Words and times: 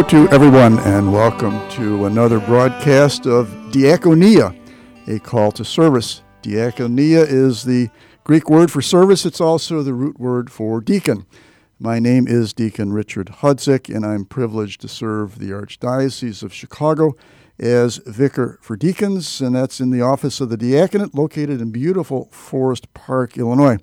Hello 0.00 0.24
to 0.24 0.34
everyone, 0.34 0.78
and 0.78 1.12
welcome 1.12 1.60
to 1.68 2.06
another 2.06 2.40
broadcast 2.40 3.26
of 3.26 3.48
Diaconia, 3.70 4.58
a 5.06 5.18
call 5.18 5.52
to 5.52 5.62
service. 5.62 6.22
Diaconia 6.42 7.22
is 7.28 7.64
the 7.64 7.90
Greek 8.24 8.48
word 8.48 8.72
for 8.72 8.80
service, 8.80 9.26
it's 9.26 9.42
also 9.42 9.82
the 9.82 9.92
root 9.92 10.18
word 10.18 10.50
for 10.50 10.80
deacon. 10.80 11.26
My 11.78 11.98
name 11.98 12.26
is 12.26 12.54
Deacon 12.54 12.94
Richard 12.94 13.26
Hudzik, 13.26 13.94
and 13.94 14.06
I'm 14.06 14.24
privileged 14.24 14.80
to 14.80 14.88
serve 14.88 15.38
the 15.38 15.50
Archdiocese 15.50 16.42
of 16.42 16.54
Chicago 16.54 17.14
as 17.58 17.98
vicar 18.06 18.58
for 18.62 18.76
deacons, 18.76 19.42
and 19.42 19.54
that's 19.54 19.80
in 19.80 19.90
the 19.90 20.00
office 20.00 20.40
of 20.40 20.48
the 20.48 20.56
diaconate 20.56 21.14
located 21.14 21.60
in 21.60 21.72
beautiful 21.72 22.30
Forest 22.32 22.94
Park, 22.94 23.36
Illinois. 23.36 23.76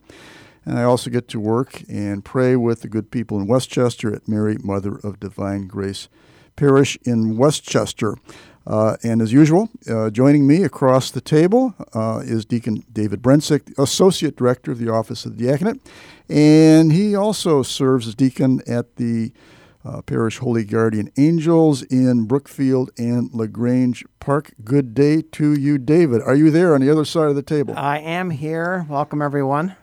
And 0.67 0.77
I 0.77 0.83
also 0.83 1.09
get 1.09 1.29
to 1.29 1.39
work 1.39 1.81
and 1.87 2.25
pray 2.25 2.57
with 2.57 2.81
the 2.81 2.89
good 2.89 3.09
people 3.09 3.39
in 3.39 3.47
Westchester 3.47 4.13
at 4.13 4.27
Mary, 4.27 4.57
Mother 4.61 4.99
of 5.01 5.17
Divine 5.17 5.65
Grace 5.65 6.09
Parish 6.57 6.97
in 7.05 7.37
Westchester. 7.37 8.17
Uh, 8.65 8.97
and 9.01 9.21
as 9.21 9.31
usual, 9.31 9.69
uh, 9.89 10.09
joining 10.09 10.45
me 10.45 10.63
across 10.63 11.09
the 11.09 11.21
table 11.21 11.73
uh, 11.93 12.21
is 12.21 12.43
Deacon 12.43 12.83
David 12.91 13.21
Brensick, 13.21 13.73
Associate 13.77 14.35
Director 14.35 14.73
of 14.73 14.77
the 14.77 14.91
Office 14.91 15.25
of 15.25 15.37
the 15.37 15.45
Diaconate. 15.45 15.79
And 16.27 16.91
he 16.91 17.15
also 17.15 17.63
serves 17.63 18.05
as 18.05 18.15
deacon 18.15 18.59
at 18.67 18.97
the 18.97 19.31
uh, 19.85 20.01
Parish 20.01 20.39
Holy 20.39 20.65
Guardian 20.65 21.09
Angels 21.17 21.81
in 21.83 22.25
Brookfield 22.25 22.91
and 22.97 23.33
LaGrange 23.33 24.03
Park. 24.19 24.53
Good 24.65 24.93
day 24.93 25.21
to 25.21 25.57
you, 25.57 25.77
David. 25.77 26.21
Are 26.21 26.35
you 26.35 26.51
there 26.51 26.75
on 26.75 26.81
the 26.81 26.91
other 26.91 27.05
side 27.05 27.29
of 27.29 27.35
the 27.35 27.41
table? 27.41 27.73
I 27.77 27.99
am 27.99 28.31
here. 28.31 28.85
Welcome, 28.89 29.21
everyone. 29.21 29.77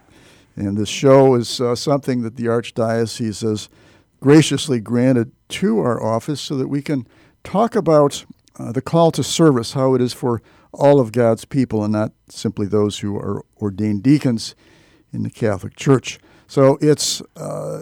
And 0.57 0.77
this 0.77 0.89
show 0.89 1.35
is 1.35 1.61
uh, 1.61 1.75
something 1.75 2.23
that 2.23 2.37
the 2.37 2.45
Archdiocese 2.45 3.43
has 3.43 3.69
graciously 4.21 4.81
granted 4.81 5.33
to 5.49 5.81
our 5.81 6.03
office 6.03 6.41
so 6.41 6.57
that 6.57 6.69
we 6.69 6.81
can 6.81 7.07
talk 7.43 7.75
about 7.75 8.25
uh, 8.59 8.73
the 8.73 8.81
call 8.81 9.11
to 9.13 9.23
service, 9.23 9.73
how 9.73 9.95
it 9.95 10.01
is 10.01 10.13
for 10.13 10.41
all 10.73 11.01
of 11.01 11.13
God's 11.13 11.45
people 11.45 11.85
and 11.85 11.93
not 11.93 12.13
simply 12.29 12.67
those 12.67 13.01
who 13.01 13.17
are 13.17 13.45
ordained 13.61 14.03
deacons 14.03 14.55
in 15.13 15.23
the 15.23 15.31
Catholic 15.31 15.77
Church. 15.77 16.19
So 16.47 16.79
it's 16.81 17.21
uh, 17.37 17.81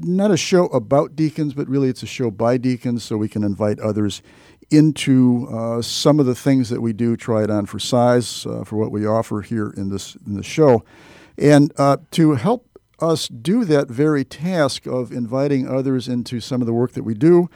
not 0.00 0.30
a 0.30 0.36
show 0.36 0.66
about 0.66 1.14
deacons, 1.14 1.54
but 1.54 1.68
really 1.68 1.88
it's 1.88 2.02
a 2.02 2.06
show 2.06 2.30
by 2.30 2.56
deacons 2.56 3.04
so 3.04 3.16
we 3.16 3.28
can 3.28 3.44
invite 3.44 3.78
others 3.80 4.22
into 4.70 5.46
uh, 5.50 5.82
some 5.82 6.20
of 6.20 6.26
the 6.26 6.34
things 6.34 6.68
that 6.68 6.80
we 6.80 6.92
do, 6.92 7.16
try 7.16 7.42
it 7.42 7.50
on 7.50 7.66
for 7.66 7.78
size 7.78 8.44
uh, 8.46 8.64
for 8.64 8.76
what 8.76 8.92
we 8.92 9.06
offer 9.06 9.40
here 9.40 9.72
in 9.76 9.88
this, 9.88 10.16
in 10.26 10.34
the 10.34 10.42
show. 10.42 10.84
And 11.38 11.72
uh, 11.78 11.98
to 12.12 12.32
help 12.32 12.66
us 13.00 13.28
do 13.28 13.64
that 13.64 13.88
very 13.88 14.24
task 14.24 14.86
of 14.86 15.12
inviting 15.12 15.68
others 15.68 16.08
into 16.08 16.40
some 16.40 16.60
of 16.60 16.66
the 16.66 16.72
work 16.72 16.92
that 16.92 17.04
we 17.04 17.14
do, 17.14 17.48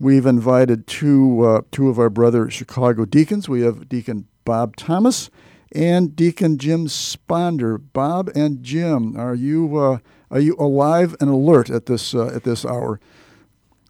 we've 0.00 0.26
invited 0.26 0.88
two, 0.88 1.42
uh, 1.44 1.62
two 1.70 1.88
of 1.88 1.98
our 1.98 2.10
brother 2.10 2.50
Chicago 2.50 3.04
deacons. 3.04 3.48
We 3.48 3.62
have 3.62 3.88
Deacon 3.88 4.26
Bob 4.44 4.74
Thomas 4.74 5.30
and 5.72 6.16
Deacon 6.16 6.58
Jim 6.58 6.88
Sponder. 6.88 7.80
Bob 7.92 8.28
and 8.34 8.64
Jim, 8.64 9.16
are 9.16 9.36
you, 9.36 9.76
uh, 9.76 9.98
are 10.32 10.40
you 10.40 10.56
alive 10.58 11.14
and 11.20 11.30
alert 11.30 11.70
at 11.70 11.86
this, 11.86 12.12
uh, 12.14 12.26
at 12.34 12.42
this 12.42 12.64
hour? 12.64 12.98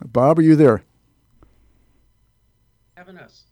Bob, 0.05 0.39
are 0.39 0.43
you 0.43 0.57
there? 0.57 0.83
Having 2.95 3.19
us. 3.19 3.45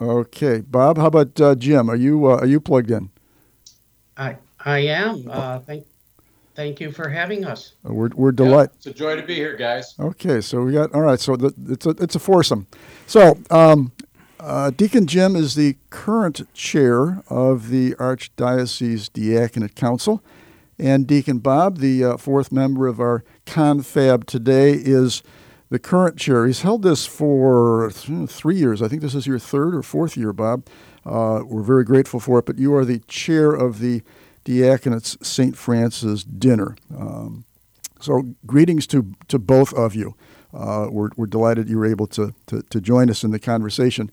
Okay, 0.00 0.60
Bob. 0.60 0.96
How 0.96 1.06
about 1.06 1.38
uh, 1.40 1.54
Jim? 1.54 1.90
Are 1.90 1.96
you 1.96 2.26
uh, 2.26 2.36
are 2.36 2.46
you 2.46 2.60
plugged 2.60 2.90
in? 2.90 3.10
I 4.18 4.36
I 4.64 4.78
am. 4.80 5.24
Uh, 5.30 5.60
thank 5.60 5.86
thank 6.54 6.80
you 6.80 6.90
for 6.92 7.08
having 7.08 7.44
us. 7.44 7.74
Uh, 7.88 7.94
We're 7.94 8.10
we're 8.14 8.32
delighted. 8.32 8.74
It's 8.76 8.86
a 8.86 8.92
joy 8.92 9.16
to 9.16 9.22
be 9.22 9.34
here, 9.34 9.56
guys. 9.56 9.94
Okay, 9.98 10.40
so 10.40 10.62
we 10.62 10.72
got 10.72 10.92
all 10.94 11.02
right. 11.02 11.20
So 11.20 11.36
the, 11.36 11.54
it's 11.68 11.86
a 11.86 11.90
it's 11.90 12.16
a 12.16 12.18
foursome. 12.18 12.66
So 13.06 13.38
um, 13.50 13.92
uh, 14.40 14.70
Deacon 14.70 15.06
Jim 15.06 15.36
is 15.36 15.54
the 15.54 15.76
current 15.90 16.52
chair 16.54 17.22
of 17.30 17.70
the 17.70 17.94
Archdiocese 17.94 19.12
Diaconate 19.12 19.74
Council, 19.76 20.22
and 20.78 21.06
Deacon 21.06 21.38
Bob, 21.38 21.78
the 21.78 22.04
uh, 22.04 22.16
fourth 22.16 22.50
member 22.52 22.86
of 22.88 23.00
our 23.00 23.24
confab 23.46 24.26
today, 24.26 24.72
is 24.72 25.22
the 25.70 25.78
current 25.78 26.16
chair. 26.18 26.46
He's 26.46 26.62
held 26.62 26.82
this 26.82 27.06
for 27.06 27.90
th- 27.94 28.28
three 28.30 28.56
years. 28.56 28.80
I 28.82 28.88
think 28.88 29.02
this 29.02 29.14
is 29.14 29.26
your 29.26 29.38
third 29.38 29.74
or 29.74 29.82
fourth 29.82 30.16
year, 30.16 30.32
Bob. 30.32 30.64
Uh, 31.08 31.42
we're 31.44 31.62
very 31.62 31.84
grateful 31.84 32.20
for 32.20 32.38
it. 32.38 32.46
But 32.46 32.58
you 32.58 32.74
are 32.74 32.84
the 32.84 33.00
chair 33.00 33.52
of 33.52 33.78
the 33.80 34.02
Diaconate's 34.44 35.16
St. 35.26 35.56
Francis 35.56 36.24
Dinner. 36.24 36.76
Um, 36.96 37.44
so 38.00 38.34
greetings 38.46 38.86
to, 38.88 39.12
to 39.28 39.38
both 39.38 39.72
of 39.74 39.94
you. 39.94 40.14
Uh, 40.54 40.88
we're, 40.90 41.10
we're 41.16 41.26
delighted 41.26 41.68
you 41.68 41.78
were 41.78 41.86
able 41.86 42.06
to, 42.06 42.34
to, 42.46 42.62
to 42.62 42.80
join 42.80 43.10
us 43.10 43.24
in 43.24 43.30
the 43.30 43.38
conversation. 43.38 44.10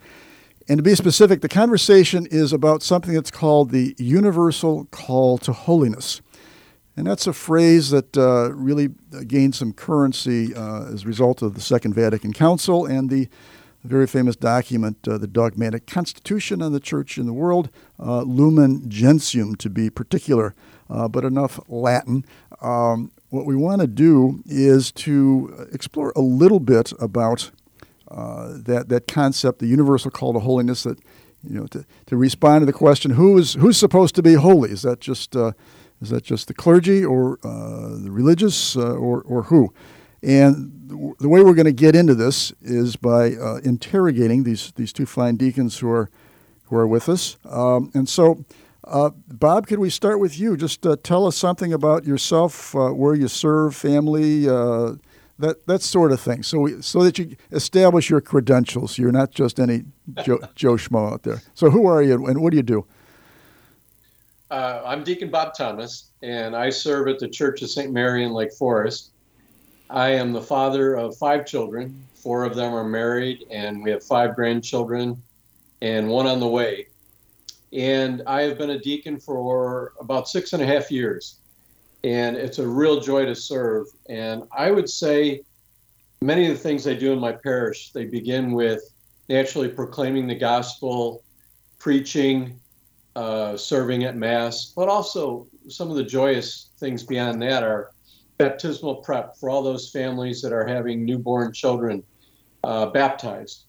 And 0.68 0.78
to 0.80 0.84
be 0.84 0.96
specific, 0.96 1.42
the 1.42 1.50
conversation 1.50 2.26
is 2.26 2.52
about 2.52 2.82
something 2.82 3.14
that's 3.14 3.32
called 3.32 3.70
the 3.70 3.96
Universal 3.98 4.86
Call 4.86 5.38
to 5.40 5.54
Holiness. 5.54 6.22
And 6.98 7.06
that's 7.06 7.28
a 7.28 7.34
phrase 7.34 7.92
that 7.92 8.18
uh, 8.18 8.52
really 8.54 8.90
gained 9.28 9.54
some 9.54 9.74
currency 9.74 10.56
uh, 10.56 10.86
as 10.86 11.04
a 11.04 11.08
result 11.08 11.42
of 11.42 11.54
the 11.54 11.62
Second 11.62 11.94
Vatican 11.94 12.34
Council 12.34 12.86
and 12.86 13.10
the 13.10 13.28
very 13.86 14.08
famous 14.08 14.36
document, 14.36 15.08
uh, 15.08 15.18
the 15.18 15.28
Dogmatic 15.28 15.88
Constitution 15.88 16.62
on 16.62 16.74
the 16.74 16.80
Church 16.80 17.18
in 17.18 17.26
the 17.26 17.34
World, 17.34 17.70
uh, 18.00 18.22
Lumen 18.22 18.90
Gentium 18.90 19.56
to 19.56 19.70
be 19.70 19.90
particular, 19.90 20.54
uh, 20.90 21.08
but 21.08 21.24
enough 21.24 21.60
Latin. 21.68 22.26
Um, 22.62 23.12
what 23.30 23.46
we 23.46 23.56
want 23.56 23.82
to 23.82 23.88
do 23.88 24.44
is 24.46 24.92
to 24.94 25.68
explore 25.72 26.14
a 26.16 26.22
little 26.22 26.60
bit 26.60 26.94
about 27.00 27.52
uh, 28.10 28.54
that, 28.56 28.90
that 28.90 29.08
concept, 29.08 29.60
the 29.60 29.68
universal 29.68 30.12
call 30.12 30.34
to 30.34 30.40
holiness, 30.40 30.84
that, 30.84 31.00
you 31.44 31.60
know, 31.60 31.68
to, 31.68 31.86
to 32.06 32.16
respond 32.18 32.62
to 32.62 32.66
the 32.66 32.74
question, 32.74 33.12
who 33.12 33.38
is, 33.38 33.54
who's 33.56 33.78
supposed 33.78 34.16
to 34.16 34.24
be 34.24 34.36
holy? 34.36 34.72
Is 34.72 34.84
that 34.84 35.00
just 35.00 35.36
is 36.02 36.10
that 36.10 36.24
just 36.24 36.48
the 36.48 36.54
clergy 36.54 37.04
or 37.04 37.40
uh, 37.44 37.98
the 38.04 38.12
religious 38.12 38.76
uh, 38.76 38.96
or, 38.96 39.22
or 39.22 39.44
who? 39.44 39.74
And 40.26 41.16
the 41.20 41.30
way 41.30 41.44
we're 41.44 41.54
going 41.54 41.66
to 41.66 41.72
get 41.72 41.96
into 41.96 42.16
this 42.16 42.52
is 42.62 42.96
by 42.96 43.34
uh, 43.34 43.58
interrogating 43.64 44.44
these, 44.44 44.72
these 44.76 44.92
two 44.92 45.06
fine 45.06 45.36
deacons 45.36 45.78
who 45.80 45.90
are, 45.90 46.10
who 46.64 46.76
are 46.78 46.88
with 46.88 47.08
us. 47.08 47.38
Um, 47.46 47.92
and 47.94 48.10
so, 48.10 48.44
uh, 48.84 49.12
Bob, 49.28 49.68
could 49.68 49.80
we 49.80 49.90
start 49.90 50.20
with 50.20 50.40
you? 50.40 50.58
Just 50.58 50.86
uh, 50.86 50.98
tell 51.04 51.28
us 51.28 51.38
something 51.38 51.72
about 51.72 52.06
yourself, 52.06 52.76
uh, 52.76 52.90
where 52.90 53.14
you 53.14 53.28
serve, 53.28 53.76
family, 53.76 54.46
that, 55.38 55.68
that 55.68 55.82
sort 55.82 56.12
of 56.12 56.22
thing, 56.22 56.44
so, 56.44 56.60
we, 56.60 56.82
so 56.82 57.04
that 57.04 57.20
you 57.20 57.36
establish 57.52 58.10
your 58.10 58.22
credentials. 58.22 58.98
You're 58.98 59.12
not 59.12 59.32
just 59.32 59.60
any 59.60 59.84
Joe, 60.24 60.40
Joe 60.56 60.74
Schmo 60.74 61.12
out 61.12 61.24
there. 61.24 61.42
So, 61.56 61.70
who 61.70 61.88
are 61.88 62.02
you 62.02 62.26
and 62.26 62.42
what 62.42 62.52
do 62.52 62.58
you 62.58 62.64
do? 62.64 62.86
uh, 64.52 64.82
I'm 64.86 65.04
Deacon 65.04 65.30
Bob 65.30 65.54
Thomas, 65.54 66.12
and 66.22 66.56
I 66.56 66.70
serve 66.70 67.08
at 67.08 67.20
the 67.20 67.28
Church 67.28 67.62
of 67.62 67.70
St. 67.70 67.92
Mary 67.92 68.24
in 68.24 68.32
Lake 68.32 68.54
Forest. 68.54 69.12
I 69.90 70.10
am 70.10 70.34
the 70.34 70.42
father 70.42 70.96
of 70.96 71.18
five 71.18 71.46
children. 71.46 72.04
Four 72.16 72.44
of 72.44 72.56
them 72.56 72.74
are 72.74 72.84
married, 72.84 73.46
and 73.52 73.84
we 73.84 73.92
have 73.92 74.04
five 74.04 74.36
grandchildren 74.36 75.22
and 75.82 76.10
one 76.10 76.26
on 76.26 76.40
the 76.40 76.48
way. 76.48 76.88
And 77.72 78.24
I 78.26 78.42
have 78.44 78.58
been 78.58 78.72
a 78.72 78.80
deacon 78.80 79.20
for 79.20 79.94
about 80.00 80.28
six 80.28 80.54
and 80.54 80.64
a 80.64 80.66
half 80.66 80.90
years. 80.90 81.38
And 82.04 82.36
it's 82.36 82.60
a 82.60 82.68
real 82.68 83.00
joy 83.00 83.26
to 83.26 83.36
serve. 83.36 83.88
And 84.10 84.44
I 84.56 84.72
would 84.72 84.90
say 84.90 85.42
many 86.22 86.48
of 86.48 86.54
the 86.54 86.64
things 86.64 86.88
I 86.88 86.94
do 86.94 87.14
in 87.14 87.20
my 87.20 87.32
parish, 87.32 87.92
they 87.92 88.06
begin 88.06 88.52
with 88.52 88.82
naturally 89.30 89.70
proclaiming 89.70 90.28
the 90.28 90.36
gospel, 90.36 91.24
preaching, 91.80 92.60
uh, 93.16 93.56
serving 93.58 94.04
at 94.04 94.16
Mass, 94.16 94.74
but 94.76 94.90
also 94.90 95.48
some 95.68 95.90
of 95.90 95.96
the 95.96 96.04
joyous 96.04 96.70
things 96.80 97.04
beyond 97.04 97.42
that 97.42 97.64
are 97.64 97.92
baptismal 98.38 98.96
prep 98.96 99.38
for 99.38 99.50
all 99.50 99.64
those 99.64 99.90
families 99.90 100.42
that 100.42 100.52
are 100.52 100.66
having 100.66 101.06
newborn 101.06 101.54
children 101.54 102.04
uh, 102.64 102.88
baptized. 102.88 103.66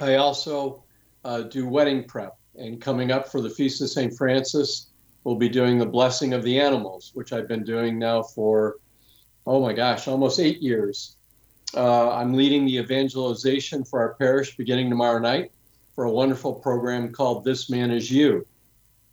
I 0.00 0.16
also 0.16 0.84
uh, 1.24 1.42
do 1.42 1.68
wedding 1.68 2.04
prep, 2.04 2.36
and 2.56 2.80
coming 2.80 3.10
up 3.10 3.30
for 3.30 3.40
the 3.40 3.50
Feast 3.50 3.82
of 3.82 3.90
St. 3.90 4.16
Francis, 4.16 4.90
we'll 5.24 5.36
be 5.36 5.48
doing 5.48 5.78
the 5.78 5.86
blessing 5.86 6.32
of 6.32 6.42
the 6.42 6.58
animals, 6.58 7.10
which 7.14 7.32
I've 7.32 7.48
been 7.48 7.64
doing 7.64 7.98
now 7.98 8.22
for, 8.22 8.76
oh 9.46 9.60
my 9.60 9.72
gosh, 9.72 10.08
almost 10.08 10.40
eight 10.40 10.62
years. 10.62 11.16
Uh, 11.76 12.10
I'm 12.10 12.32
leading 12.32 12.64
the 12.64 12.78
evangelization 12.78 13.84
for 13.84 14.00
our 14.00 14.14
parish 14.14 14.56
beginning 14.56 14.88
tomorrow 14.88 15.18
night 15.18 15.52
for 15.94 16.04
a 16.04 16.10
wonderful 16.10 16.54
program 16.54 17.12
called 17.12 17.44
This 17.44 17.68
Man 17.68 17.90
Is 17.90 18.10
You. 18.10 18.46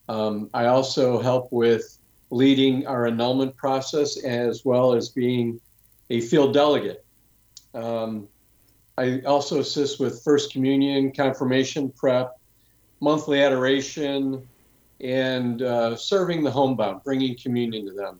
Um, 0.07 0.49
I 0.53 0.67
also 0.67 1.19
help 1.19 1.51
with 1.51 1.97
leading 2.29 2.87
our 2.87 3.07
annulment 3.07 3.55
process 3.55 4.23
as 4.23 4.65
well 4.65 4.93
as 4.93 5.09
being 5.09 5.59
a 6.09 6.21
field 6.21 6.53
delegate. 6.53 7.05
Um, 7.73 8.27
I 8.97 9.19
also 9.21 9.59
assist 9.59 9.99
with 9.99 10.23
First 10.23 10.51
Communion, 10.51 11.11
confirmation 11.11 11.89
prep, 11.89 12.39
monthly 13.01 13.43
adoration, 13.43 14.47
and 15.01 15.61
uh, 15.61 15.95
serving 15.95 16.43
the 16.43 16.51
homebound, 16.51 17.03
bringing 17.03 17.35
communion 17.37 17.85
to 17.87 17.93
them. 17.93 18.19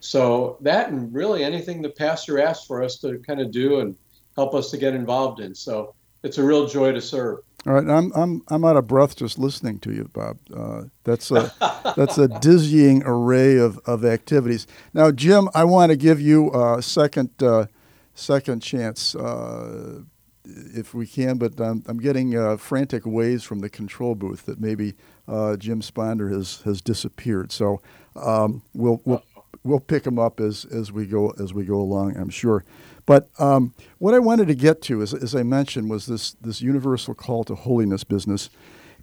So 0.00 0.58
that 0.60 0.90
and 0.90 1.12
really 1.12 1.44
anything 1.44 1.82
the 1.82 1.90
pastor 1.90 2.40
asks 2.40 2.66
for 2.66 2.82
us 2.82 2.98
to 2.98 3.18
kind 3.18 3.40
of 3.40 3.50
do 3.50 3.80
and 3.80 3.96
help 4.36 4.54
us 4.54 4.70
to 4.70 4.76
get 4.76 4.94
involved 4.94 5.40
in. 5.40 5.54
So 5.54 5.94
it's 6.22 6.38
a 6.38 6.44
real 6.44 6.66
joy 6.66 6.92
to 6.92 7.00
serve. 7.00 7.40
All 7.64 7.74
right, 7.74 7.88
I'm 7.88 8.12
I'm 8.14 8.42
I'm 8.48 8.64
out 8.64 8.76
of 8.76 8.88
breath 8.88 9.14
just 9.14 9.38
listening 9.38 9.78
to 9.80 9.92
you, 9.92 10.10
Bob. 10.12 10.38
Uh, 10.54 10.84
that's 11.04 11.30
a 11.30 11.52
that's 11.96 12.18
a 12.18 12.26
dizzying 12.40 13.02
array 13.04 13.56
of, 13.56 13.78
of 13.86 14.04
activities. 14.04 14.66
Now, 14.92 15.12
Jim, 15.12 15.48
I 15.54 15.64
want 15.64 15.90
to 15.90 15.96
give 15.96 16.20
you 16.20 16.50
a 16.52 16.82
second 16.82 17.30
uh, 17.40 17.66
second 18.14 18.62
chance, 18.62 19.14
uh, 19.14 20.00
if 20.44 20.92
we 20.92 21.06
can. 21.06 21.38
But 21.38 21.60
I'm 21.60 21.84
I'm 21.86 21.98
getting 21.98 22.36
uh, 22.36 22.56
frantic 22.56 23.06
waves 23.06 23.44
from 23.44 23.60
the 23.60 23.70
control 23.70 24.16
booth 24.16 24.46
that 24.46 24.60
maybe 24.60 24.94
uh, 25.28 25.56
Jim 25.56 25.82
Sponder 25.82 26.32
has 26.32 26.62
has 26.62 26.80
disappeared. 26.80 27.52
So 27.52 27.80
um, 28.16 28.62
we'll 28.74 29.00
we'll 29.04 29.22
we'll 29.64 29.80
pick 29.80 30.04
them 30.04 30.18
up 30.18 30.40
as 30.40 30.64
as 30.66 30.92
we 30.92 31.06
go 31.06 31.30
as 31.40 31.52
we 31.54 31.64
go 31.64 31.76
along. 31.76 32.16
I'm 32.16 32.30
sure. 32.30 32.64
But 33.04 33.28
um, 33.38 33.74
what 33.98 34.14
I 34.14 34.20
wanted 34.20 34.46
to 34.48 34.54
get 34.54 34.80
to, 34.82 35.02
as, 35.02 35.12
as 35.12 35.34
I 35.34 35.42
mentioned, 35.42 35.90
was 35.90 36.06
this 36.06 36.32
this 36.40 36.60
universal 36.60 37.14
call 37.14 37.44
to 37.44 37.54
holiness 37.54 38.04
business, 38.04 38.50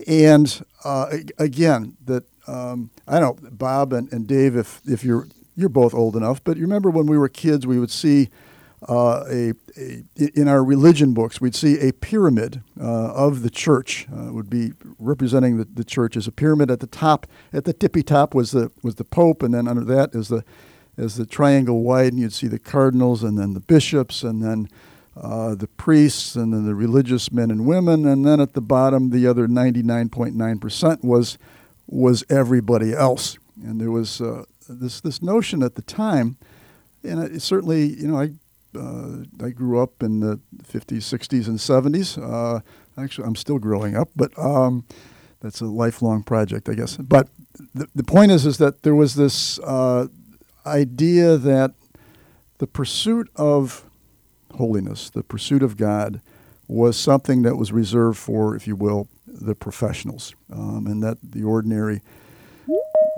and 0.07 0.63
uh, 0.83 1.17
again 1.37 1.97
that 2.05 2.23
um, 2.47 2.91
I 3.07 3.19
don't 3.19 3.41
know 3.41 3.49
Bob 3.51 3.93
and, 3.93 4.11
and 4.11 4.27
Dave, 4.27 4.55
if 4.55 4.81
if 4.85 5.03
you're 5.03 5.27
you're 5.55 5.69
both 5.69 5.93
old 5.93 6.15
enough, 6.15 6.43
but 6.43 6.55
you 6.57 6.63
remember 6.63 6.89
when 6.89 7.05
we 7.05 7.17
were 7.17 7.29
kids, 7.29 7.67
we 7.67 7.79
would 7.79 7.91
see 7.91 8.29
uh, 8.87 9.25
a, 9.29 9.53
a, 9.77 10.03
in 10.35 10.47
our 10.47 10.63
religion 10.63 11.13
books, 11.13 11.41
we'd 11.41 11.55
see 11.55 11.79
a 11.79 11.91
pyramid 11.91 12.61
uh, 12.79 13.13
of 13.13 13.41
the 13.41 13.49
church. 13.49 14.07
Uh, 14.11 14.31
would 14.31 14.49
be 14.49 14.71
representing 14.97 15.57
the, 15.57 15.65
the 15.65 15.83
church 15.83 16.15
as 16.15 16.27
a 16.27 16.31
pyramid. 16.31 16.71
At 16.71 16.79
the 16.79 16.87
top, 16.87 17.27
at 17.51 17.65
the 17.65 17.73
tippy 17.73 18.03
top, 18.03 18.33
was 18.33 18.51
the 18.51 18.71
was 18.81 18.95
the 18.95 19.03
pope, 19.03 19.43
and 19.43 19.53
then 19.53 19.67
under 19.67 19.83
that 19.83 20.15
is 20.15 20.29
the 20.29 20.43
as 20.99 21.15
the 21.15 21.25
triangle 21.25 21.81
widened, 21.81 22.19
you'd 22.19 22.33
see 22.33 22.47
the 22.47 22.59
cardinals 22.59 23.23
and 23.23 23.37
then 23.37 23.53
the 23.53 23.61
bishops 23.61 24.21
and 24.21 24.43
then 24.43 24.67
uh, 25.15 25.55
the 25.55 25.67
priests 25.67 26.35
and 26.35 26.53
then 26.53 26.65
the 26.65 26.75
religious 26.75 27.31
men 27.31 27.51
and 27.51 27.65
women. 27.65 28.05
And 28.05 28.25
then 28.25 28.41
at 28.41 28.53
the 28.53 28.61
bottom, 28.61 29.09
the 29.09 29.25
other 29.25 29.47
99.9% 29.47 31.03
was, 31.03 31.37
was 31.87 32.23
everybody 32.29 32.93
else. 32.93 33.37
And 33.63 33.79
there 33.79 33.91
was 33.91 34.19
uh, 34.19 34.43
this, 34.67 34.99
this 34.99 35.21
notion 35.21 35.63
at 35.63 35.75
the 35.75 35.81
time, 35.81 36.37
and 37.03 37.19
it 37.23 37.41
certainly, 37.41 37.85
you 37.85 38.07
know, 38.07 38.19
I, 38.19 38.31
I 38.75 39.49
grew 39.49 39.81
up 39.81 40.03
in 40.03 40.19
the 40.19 40.39
50s, 40.63 41.03
60s, 41.03 41.47
and 41.47 41.57
70s. 41.57 42.17
Uh, 42.17 42.61
actually, 43.01 43.27
I'm 43.27 43.35
still 43.35 43.59
growing 43.59 43.95
up, 43.95 44.09
but 44.15 44.37
um, 44.37 44.85
that's 45.41 45.61
a 45.61 45.65
lifelong 45.65 46.23
project, 46.23 46.69
I 46.69 46.73
guess. 46.73 46.97
But 46.97 47.29
the, 47.73 47.87
the 47.95 48.03
point 48.03 48.31
is, 48.31 48.45
is 48.45 48.57
that 48.57 48.83
there 48.83 48.95
was 48.95 49.15
this 49.15 49.59
uh, 49.59 50.07
idea 50.65 51.37
that 51.37 51.73
the 52.59 52.67
pursuit 52.67 53.29
of 53.35 53.85
holiness, 54.55 55.09
the 55.09 55.23
pursuit 55.23 55.63
of 55.63 55.77
God, 55.77 56.21
was 56.67 56.97
something 56.97 57.41
that 57.41 57.55
was 57.55 57.71
reserved 57.71 58.17
for, 58.17 58.55
if 58.55 58.67
you 58.67 58.75
will, 58.75 59.07
the 59.25 59.55
professionals, 59.55 60.35
um, 60.51 60.85
and 60.85 61.01
that 61.01 61.17
the 61.23 61.43
ordinary 61.43 62.01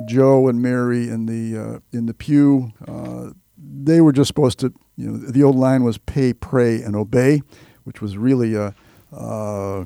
Joe 0.07 0.47
and 0.47 0.61
Mary 0.61 1.09
in 1.09 1.25
the 1.25 1.59
uh, 1.59 1.79
in 1.91 2.05
the 2.05 2.13
pew, 2.13 2.71
uh, 2.87 3.31
they 3.57 4.01
were 4.01 4.11
just 4.11 4.27
supposed 4.27 4.59
to, 4.59 4.73
you 5.01 5.09
know, 5.09 5.17
the 5.17 5.43
old 5.43 5.55
line 5.55 5.83
was 5.83 5.97
pay, 5.97 6.31
pray, 6.31 6.81
and 6.81 6.95
obey, 6.95 7.41
which 7.85 8.01
was 8.01 8.17
really 8.17 8.53
a, 8.53 8.75
uh, 9.11 9.85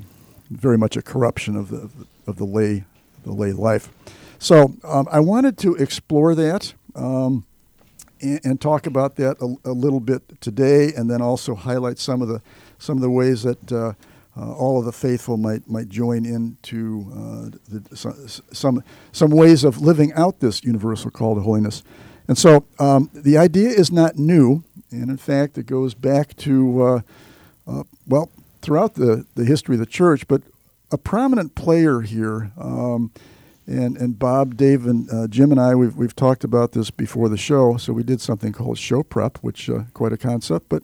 very 0.52 0.78
much 0.78 0.98
a 0.98 1.02
corruption 1.02 1.56
of 1.56 1.70
the 1.70 1.90
of 2.28 2.36
the 2.36 2.44
lay 2.44 2.84
the 3.24 3.32
lay 3.32 3.54
life. 3.54 3.90
So 4.40 4.76
um, 4.84 5.08
I 5.10 5.22
wanted 5.22 5.58
to 5.60 5.76
explore 5.76 6.36
that 6.36 6.74
um, 6.96 7.46
and, 8.22 8.42
and, 8.44 8.62
talk 8.62 8.86
about 8.86 9.16
that 9.16 9.38
a, 9.42 9.70
a, 9.70 9.72
little 9.72 10.00
bit 10.00 10.42
today, 10.42 10.92
and 10.94 11.10
then 11.10 11.22
also 11.22 11.56
highlight 11.56 11.98
some 11.98 12.22
of 12.22 12.28
the 12.28 12.42
some 12.78 12.98
of 12.98 13.02
the 13.02 13.10
ways 13.10 13.44
that 13.44 13.72
uh, 13.72 13.94
uh, 14.38 14.54
all 14.54 14.80
of 14.80 14.86
the 14.86 14.92
faithful 14.92 15.38
might 15.38 15.68
might 15.70 15.88
join 15.88 16.26
into 16.26 17.06
uh, 17.14 17.58
the, 17.70 18.36
some 18.52 18.84
some 19.14 19.32
ways 19.32 19.64
of 19.64 19.82
living 19.82 20.12
out 20.14 20.42
this 20.42 20.64
universal 20.64 21.10
call 21.10 21.36
to 21.36 21.42
holiness. 21.42 21.84
And 22.28 22.38
so 22.38 22.66
um, 22.80 23.10
the 23.14 23.38
idea 23.38 23.70
is 23.70 23.92
not 23.92 24.18
new, 24.18 24.64
and 25.02 25.10
in 25.10 25.18
fact, 25.18 25.58
it 25.58 25.66
goes 25.66 25.94
back 25.94 26.36
to 26.38 26.82
uh, 26.84 27.02
uh, 27.68 27.84
well 28.08 28.30
throughout 28.62 28.96
the, 28.96 29.26
the 29.36 29.46
history 29.46 29.76
of 29.76 29.80
the 29.80 29.86
church, 29.86 30.28
but 30.28 30.42
a 30.92 30.98
prominent 30.98 31.56
player 31.56 32.02
here. 32.02 32.52
Um, 32.58 33.12
and 33.68 33.98
and 33.98 34.20
Bob, 34.20 34.58
Dave, 34.58 34.86
and 34.86 35.12
uh, 35.12 35.28
Jim 35.28 35.52
and 35.52 35.60
I 35.60 35.76
we've 35.76 35.96
we've 35.96 36.16
talked 36.16 36.44
about 36.44 36.74
this 36.74 36.92
before 36.92 37.30
the 37.30 37.38
show. 37.38 37.78
So 37.78 37.94
we 37.94 38.04
did 38.04 38.22
something 38.22 38.54
called 38.54 38.78
show 38.78 39.04
prep, 39.04 39.38
which 39.40 39.70
uh, 39.70 39.84
quite 39.94 40.14
a 40.14 40.18
concept. 40.18 40.70
But 40.70 40.84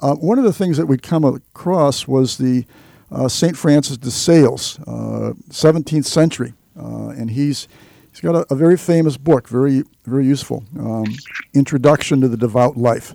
uh, 0.00 0.14
one 0.14 0.38
of 0.38 0.44
the 0.44 0.52
things 0.52 0.76
that 0.76 0.86
we'd 0.86 1.02
come 1.02 1.24
across 1.24 2.06
was 2.06 2.38
the 2.38 2.64
uh, 3.10 3.28
Saint 3.28 3.56
Francis 3.56 3.96
de 3.96 4.10
Sales, 4.10 4.78
17th 4.78 5.98
uh, 5.98 6.02
century, 6.02 6.54
and 6.76 7.30
he's 7.30 7.68
he's 8.10 8.20
got 8.20 8.34
a, 8.34 8.46
a, 8.52 8.56
very 8.56 8.76
famous 8.76 9.16
book, 9.16 9.48
very 9.48 9.82
very 10.04 10.24
useful, 10.24 10.64
um, 10.78 11.04
Introduction 11.54 12.20
to 12.20 12.28
the 12.28 12.36
Devout 12.36 12.76
Life. 12.76 13.14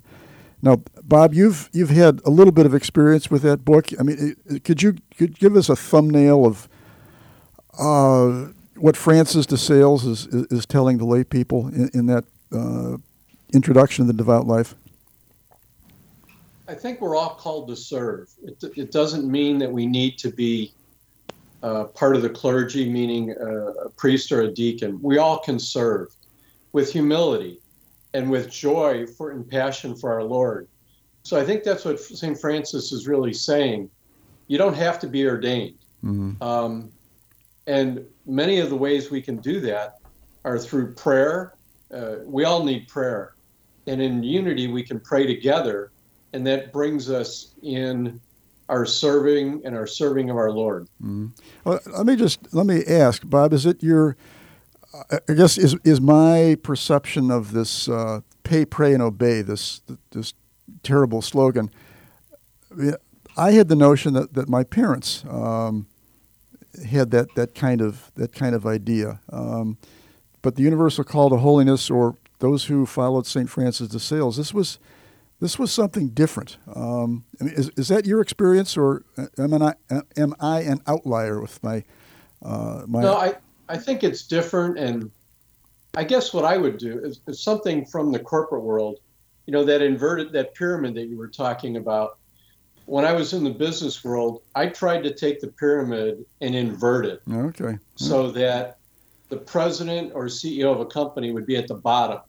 Now, 0.62 0.82
Bob, 1.04 1.34
you've 1.34 1.70
you've 1.72 1.92
had 1.92 2.20
a 2.26 2.30
little 2.30 2.52
bit 2.52 2.66
of 2.66 2.74
experience 2.74 3.30
with 3.30 3.44
that 3.44 3.64
book. 3.64 3.88
I 4.00 4.04
mean, 4.04 4.36
could 4.64 4.82
you 4.82 4.96
could 5.18 5.38
give 5.38 5.56
us 5.56 5.70
a 5.70 5.76
thumbnail 5.76 6.46
of 6.46 6.68
uh, 7.78 8.52
what 8.76 8.98
Francis 8.98 9.46
de 9.46 9.58
Sales 9.58 10.06
is, 10.06 10.26
is, 10.28 10.66
telling 10.66 10.98
the 10.98 11.06
lay 11.06 11.24
people 11.24 11.68
in, 11.68 11.90
in 11.94 12.06
that 12.08 12.26
uh, 12.52 12.98
introduction 13.54 14.06
to 14.06 14.12
the 14.12 14.18
devout 14.18 14.48
life? 14.48 14.74
I 16.68 16.74
think 16.74 17.02
we're 17.02 17.16
all 17.16 17.36
called 17.36 17.68
to 17.70 17.76
serve. 17.76 18.30
It, 18.44 18.64
it 18.76 18.92
doesn't 18.92 19.30
mean 19.30 19.60
that 19.60 19.72
we 19.72 19.86
need 19.86 20.18
to 20.20 20.32
be 20.32 20.74
uh, 21.64 21.86
part 21.86 22.16
of 22.16 22.24
the 22.24 22.30
clergy, 22.30 22.90
meaning 22.90 23.32
a, 23.32 23.86
a 23.86 23.90
priest 23.92 24.32
or 24.32 24.42
a 24.42 24.52
deacon. 24.52 25.00
We 25.02 25.18
all 25.18 25.40
can 25.40 25.60
serve 25.60 26.14
with 26.74 26.92
humility 26.92 27.60
and 28.14 28.30
with 28.30 28.50
joy 28.50 29.06
for 29.06 29.32
and 29.32 29.48
passion 29.48 29.96
for 29.96 30.14
our 30.14 30.24
Lord. 30.24 30.68
So 31.24 31.40
I 31.40 31.44
think 31.44 31.64
that's 31.64 31.84
what 31.84 32.00
St. 32.00 32.40
Francis 32.40 32.92
is 32.92 33.08
really 33.08 33.34
saying. 33.34 33.90
You 34.48 34.58
don't 34.58 34.76
have 34.76 34.98
to 35.00 35.08
be 35.08 35.28
ordained. 35.28 35.78
Mm-hmm. 36.04 36.42
Um, 36.42 36.92
and 37.68 38.06
many 38.26 38.60
of 38.60 38.70
the 38.70 38.78
ways 38.78 39.12
we 39.12 39.22
can 39.22 39.38
do 39.38 39.60
that 39.60 40.00
are 40.46 40.58
through 40.58 40.94
prayer. 40.94 41.56
Uh, 41.94 42.16
we 42.24 42.46
all 42.46 42.64
need 42.64 42.88
prayer. 42.88 43.36
And 43.88 44.02
in 44.02 44.24
unity, 44.24 44.68
we 44.68 44.84
can 44.84 45.00
pray 45.00 45.26
together, 45.26 45.92
and 46.34 46.46
that 46.48 46.72
brings 46.72 47.10
us 47.10 47.54
in 47.62 48.20
our 48.70 48.86
serving 48.86 49.62
and 49.66 49.76
our 49.76 49.88
serving 49.88 50.30
of 50.30 50.38
our 50.38 50.52
Lord. 50.52 50.88
Mm. 51.02 51.32
Well, 51.64 51.80
let 51.88 52.06
me 52.06 52.16
just 52.16 52.54
let 52.54 52.66
me 52.66 52.84
ask, 52.86 53.22
Bob. 53.30 53.54
Is 53.54 53.66
it 53.66 53.82
your 53.82 54.18
I 55.30 55.34
guess 55.34 55.58
is 55.58 55.76
is 55.84 56.02
my 56.02 56.58
perception 56.64 57.32
of 57.32 57.52
this 57.52 57.90
uh, 57.90 58.22
"pay, 58.44 58.66
pray, 58.66 58.94
and 58.94 59.02
obey" 59.02 59.42
this 59.42 59.82
this 60.12 60.34
terrible 60.84 61.22
slogan. 61.22 61.70
I 63.38 63.52
had 63.52 63.68
the 63.68 63.76
notion 63.76 64.14
that, 64.14 64.34
that 64.34 64.50
my 64.50 64.64
parents 64.64 65.24
um, 65.30 65.88
had 66.90 67.12
that, 67.12 67.36
that 67.36 67.54
kind 67.56 67.82
of 67.82 68.12
that 68.16 68.34
kind 68.34 68.56
of 68.56 68.66
idea, 68.66 69.22
um, 69.32 69.78
but 70.42 70.56
the 70.56 70.64
universal 70.64 71.04
call 71.04 71.30
to 71.30 71.38
holiness, 71.38 71.90
or 71.90 72.18
those 72.40 72.66
who 72.66 72.86
followed 72.86 73.26
Saint 73.26 73.50
Francis 73.50 73.90
de 73.90 74.00
Sales, 74.00 74.38
this 74.38 74.54
was 74.54 74.80
this 75.40 75.60
was 75.60 75.72
something 75.72 76.10
different. 76.10 76.58
Um, 76.74 77.26
I 77.40 77.44
mean, 77.46 77.54
is, 77.54 77.70
is 77.78 77.88
that 77.90 78.06
your 78.06 78.22
experience, 78.22 78.76
or 78.76 79.04
am 79.38 79.54
I 79.54 79.76
am 80.16 80.34
I 80.40 80.62
an 80.62 80.82
outlier 80.88 81.40
with 81.40 81.64
my 81.64 81.84
uh, 82.44 82.84
my? 82.88 83.02
No, 83.02 83.16
I 83.16 83.36
I 83.70 83.78
think 83.78 84.04
it's 84.04 84.24
different, 84.24 84.78
and 84.78 85.12
I 85.96 86.04
guess 86.04 86.34
what 86.34 86.46
I 86.46 86.58
would 86.58 86.78
do 86.78 87.00
is, 87.00 87.22
is 87.28 87.42
something 87.42 87.86
from 87.86 88.12
the 88.12 88.20
corporate 88.20 88.64
world. 88.64 89.00
You 89.46 89.54
know, 89.54 89.64
that 89.64 89.82
inverted 89.82 90.34
that 90.34 90.56
pyramid 90.56 90.96
that 90.96 91.08
you 91.08 91.18
were 91.18 91.30
talking 91.30 91.78
about. 91.78 92.18
When 92.86 93.06
I 93.06 93.14
was 93.14 93.34
in 93.34 93.44
the 93.44 93.50
business 93.50 94.04
world, 94.04 94.42
I 94.56 94.68
tried 94.68 95.04
to 95.04 95.14
take 95.14 95.40
the 95.42 95.48
pyramid 95.48 96.26
and 96.42 96.56
invert 96.56 97.06
it. 97.06 97.22
Okay. 97.30 97.78
So 97.96 98.32
that 98.32 98.78
the 99.30 99.38
president 99.38 100.12
or 100.14 100.26
CEO 100.26 100.72
of 100.72 100.80
a 100.80 100.86
company 100.86 101.32
would 101.32 101.46
be 101.46 101.58
at 101.58 101.68
the 101.68 101.76
bottom 101.76 102.20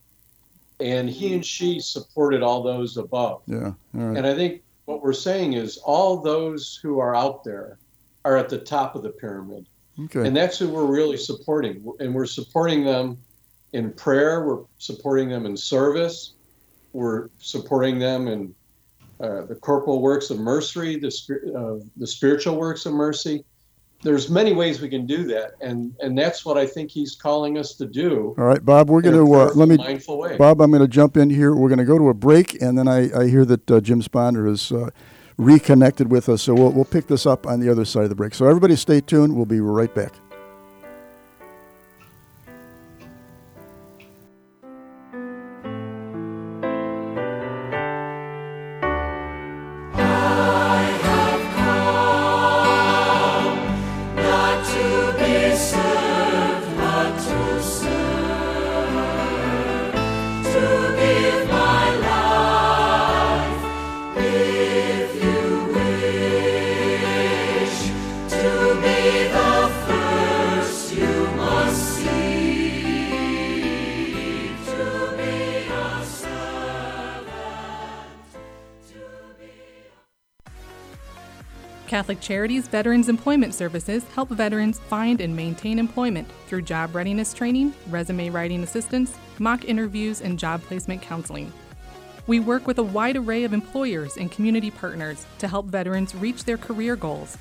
and 0.80 1.08
he 1.08 1.34
and 1.34 1.44
she 1.44 1.80
supported 1.80 2.42
all 2.42 2.62
those 2.62 2.96
above. 2.96 3.42
Yeah. 3.46 3.72
And 3.92 4.26
I 4.26 4.34
think 4.34 4.62
what 4.84 5.02
we're 5.02 5.12
saying 5.12 5.54
is 5.54 5.78
all 5.78 6.20
those 6.20 6.78
who 6.82 7.00
are 7.00 7.14
out 7.14 7.44
there 7.44 7.78
are 8.24 8.36
at 8.36 8.48
the 8.48 8.58
top 8.58 8.94
of 8.94 9.02
the 9.02 9.10
pyramid. 9.10 9.66
Okay. 10.04 10.26
And 10.26 10.36
that's 10.36 10.58
who 10.58 10.68
we're 10.68 10.86
really 10.86 11.16
supporting. 11.16 11.84
And 12.00 12.14
we're 12.14 12.26
supporting 12.26 12.84
them 12.84 13.18
in 13.72 13.92
prayer, 13.92 14.46
we're 14.46 14.64
supporting 14.78 15.28
them 15.28 15.44
in 15.44 15.56
service, 15.56 16.34
we're 16.92 17.28
supporting 17.38 17.98
them 17.98 18.28
in 18.28 18.54
uh, 19.20 19.42
the 19.46 19.54
corporal 19.54 20.00
works 20.00 20.30
of 20.30 20.38
mercy, 20.38 20.98
the, 20.98 21.08
uh, 21.54 21.84
the 21.96 22.06
spiritual 22.06 22.56
works 22.56 22.86
of 22.86 22.92
mercy 22.92 23.44
there's 24.02 24.30
many 24.30 24.52
ways 24.52 24.80
we 24.80 24.88
can 24.88 25.06
do 25.06 25.24
that, 25.24 25.52
and 25.60 25.94
and 26.00 26.16
that's 26.16 26.44
what 26.44 26.56
I 26.56 26.66
think 26.66 26.90
he's 26.90 27.16
calling 27.16 27.58
us 27.58 27.74
to 27.74 27.86
do. 27.86 28.34
All 28.38 28.44
right, 28.44 28.64
Bob, 28.64 28.90
we're 28.90 29.02
going 29.02 29.16
to 29.16 29.34
uh, 29.34 29.50
let 29.54 29.68
me. 29.68 29.76
Mindful 29.76 30.18
way. 30.18 30.36
Bob, 30.36 30.60
I'm 30.60 30.70
going 30.70 30.82
to 30.82 30.88
jump 30.88 31.16
in 31.16 31.30
here. 31.30 31.54
We're 31.54 31.68
going 31.68 31.80
to 31.80 31.84
go 31.84 31.98
to 31.98 32.08
a 32.08 32.14
break, 32.14 32.60
and 32.62 32.78
then 32.78 32.86
I, 32.86 33.22
I 33.22 33.28
hear 33.28 33.44
that 33.44 33.70
uh, 33.70 33.80
Jim 33.80 34.00
Sponder 34.00 34.48
is 34.48 34.70
uh, 34.70 34.90
reconnected 35.38 36.10
with 36.10 36.28
us, 36.28 36.42
so 36.42 36.54
we'll 36.54 36.72
we'll 36.72 36.84
pick 36.84 37.06
this 37.06 37.24
up 37.24 37.46
on 37.46 37.60
the 37.60 37.70
other 37.70 37.84
side 37.84 38.02
of 38.02 38.08
the 38.10 38.14
break. 38.14 38.34
So 38.34 38.46
everybody, 38.46 38.76
stay 38.76 39.00
tuned. 39.00 39.34
We'll 39.34 39.46
be 39.46 39.60
right 39.60 39.94
back. 39.94 40.12
Catholic 81.98 82.20
Charities 82.20 82.68
Veterans 82.68 83.08
Employment 83.08 83.52
Services 83.52 84.04
help 84.14 84.28
veterans 84.28 84.78
find 84.78 85.20
and 85.20 85.34
maintain 85.34 85.80
employment 85.80 86.28
through 86.46 86.62
job 86.62 86.94
readiness 86.94 87.34
training, 87.34 87.74
resume 87.88 88.30
writing 88.30 88.62
assistance, 88.62 89.18
mock 89.40 89.64
interviews, 89.64 90.20
and 90.20 90.38
job 90.38 90.62
placement 90.62 91.02
counseling. 91.02 91.52
We 92.28 92.38
work 92.38 92.68
with 92.68 92.78
a 92.78 92.84
wide 92.84 93.16
array 93.16 93.42
of 93.42 93.52
employers 93.52 94.16
and 94.16 94.30
community 94.30 94.70
partners 94.70 95.26
to 95.38 95.48
help 95.48 95.66
veterans 95.66 96.14
reach 96.14 96.44
their 96.44 96.56
career 96.56 96.94
goals. 96.94 97.36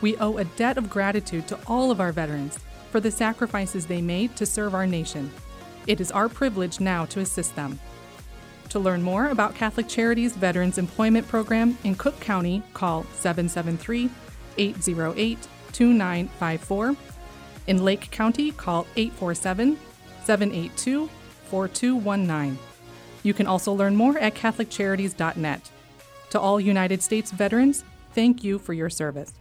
We 0.00 0.16
owe 0.16 0.38
a 0.38 0.44
debt 0.44 0.78
of 0.78 0.88
gratitude 0.88 1.46
to 1.48 1.58
all 1.66 1.90
of 1.90 2.00
our 2.00 2.12
veterans 2.12 2.58
for 2.90 2.98
the 2.98 3.10
sacrifices 3.10 3.84
they 3.84 4.00
made 4.00 4.34
to 4.36 4.46
serve 4.46 4.74
our 4.74 4.86
nation. 4.86 5.30
It 5.86 6.00
is 6.00 6.10
our 6.10 6.30
privilege 6.30 6.80
now 6.80 7.04
to 7.04 7.20
assist 7.20 7.54
them. 7.56 7.78
To 8.72 8.78
learn 8.78 9.02
more 9.02 9.26
about 9.26 9.54
Catholic 9.54 9.86
Charities 9.86 10.34
Veterans 10.34 10.78
Employment 10.78 11.28
Program 11.28 11.76
in 11.84 11.94
Cook 11.94 12.18
County, 12.20 12.62
call 12.72 13.04
773 13.16 14.08
808 14.56 15.38
2954. 15.72 16.96
In 17.66 17.84
Lake 17.84 18.10
County, 18.10 18.50
call 18.50 18.86
847 18.96 19.78
782 20.24 21.10
4219. 21.50 22.58
You 23.22 23.34
can 23.34 23.46
also 23.46 23.74
learn 23.74 23.94
more 23.94 24.16
at 24.16 24.34
CatholicCharities.net. 24.36 25.70
To 26.30 26.40
all 26.40 26.58
United 26.58 27.02
States 27.02 27.30
veterans, 27.30 27.84
thank 28.14 28.42
you 28.42 28.58
for 28.58 28.72
your 28.72 28.88
service. 28.88 29.34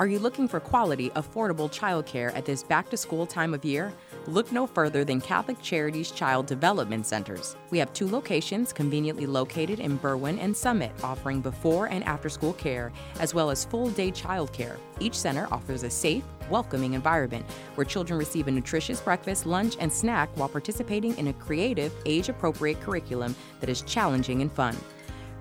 Are 0.00 0.06
you 0.06 0.18
looking 0.18 0.48
for 0.48 0.60
quality, 0.60 1.10
affordable 1.10 1.70
childcare 1.70 2.34
at 2.34 2.46
this 2.46 2.62
back 2.62 2.88
to 2.88 2.96
school 2.96 3.26
time 3.26 3.52
of 3.52 3.66
year? 3.66 3.92
Look 4.26 4.50
no 4.50 4.66
further 4.66 5.04
than 5.04 5.20
Catholic 5.20 5.60
Charities 5.60 6.10
Child 6.10 6.46
Development 6.46 7.06
Centers. 7.06 7.54
We 7.68 7.76
have 7.80 7.92
two 7.92 8.08
locations 8.08 8.72
conveniently 8.72 9.26
located 9.26 9.78
in 9.78 9.98
Berwyn 9.98 10.38
and 10.40 10.56
Summit, 10.56 10.92
offering 11.04 11.42
before 11.42 11.88
and 11.88 12.02
after 12.04 12.30
school 12.30 12.54
care, 12.54 12.92
as 13.18 13.34
well 13.34 13.50
as 13.50 13.66
full 13.66 13.90
day 13.90 14.10
childcare. 14.10 14.78
Each 15.00 15.18
center 15.18 15.46
offers 15.52 15.82
a 15.82 15.90
safe, 15.90 16.24
welcoming 16.48 16.94
environment 16.94 17.44
where 17.74 17.84
children 17.84 18.18
receive 18.18 18.48
a 18.48 18.50
nutritious 18.50 19.02
breakfast, 19.02 19.44
lunch, 19.44 19.76
and 19.80 19.92
snack 19.92 20.30
while 20.34 20.48
participating 20.48 21.14
in 21.18 21.28
a 21.28 21.34
creative, 21.34 21.92
age 22.06 22.30
appropriate 22.30 22.80
curriculum 22.80 23.36
that 23.60 23.68
is 23.68 23.82
challenging 23.82 24.40
and 24.40 24.50
fun. 24.50 24.74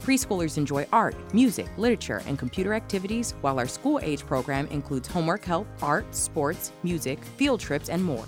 Preschoolers 0.01 0.57
enjoy 0.57 0.87
art, 0.93 1.15
music, 1.33 1.67
literature, 1.77 2.21
and 2.25 2.39
computer 2.39 2.73
activities, 2.73 3.33
while 3.41 3.59
our 3.59 3.67
school 3.67 3.99
age 4.01 4.25
program 4.25 4.65
includes 4.67 5.07
homework 5.07 5.43
help, 5.43 5.67
art, 5.81 6.15
sports, 6.15 6.71
music, 6.83 7.23
field 7.23 7.59
trips, 7.59 7.89
and 7.89 8.03
more. 8.03 8.25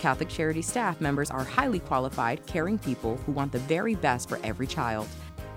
Catholic 0.00 0.28
Charity 0.28 0.62
staff 0.62 1.00
members 1.00 1.30
are 1.30 1.44
highly 1.44 1.78
qualified, 1.78 2.46
caring 2.46 2.78
people 2.78 3.16
who 3.24 3.32
want 3.32 3.52
the 3.52 3.58
very 3.60 3.94
best 3.94 4.28
for 4.28 4.38
every 4.44 4.66
child. 4.66 5.08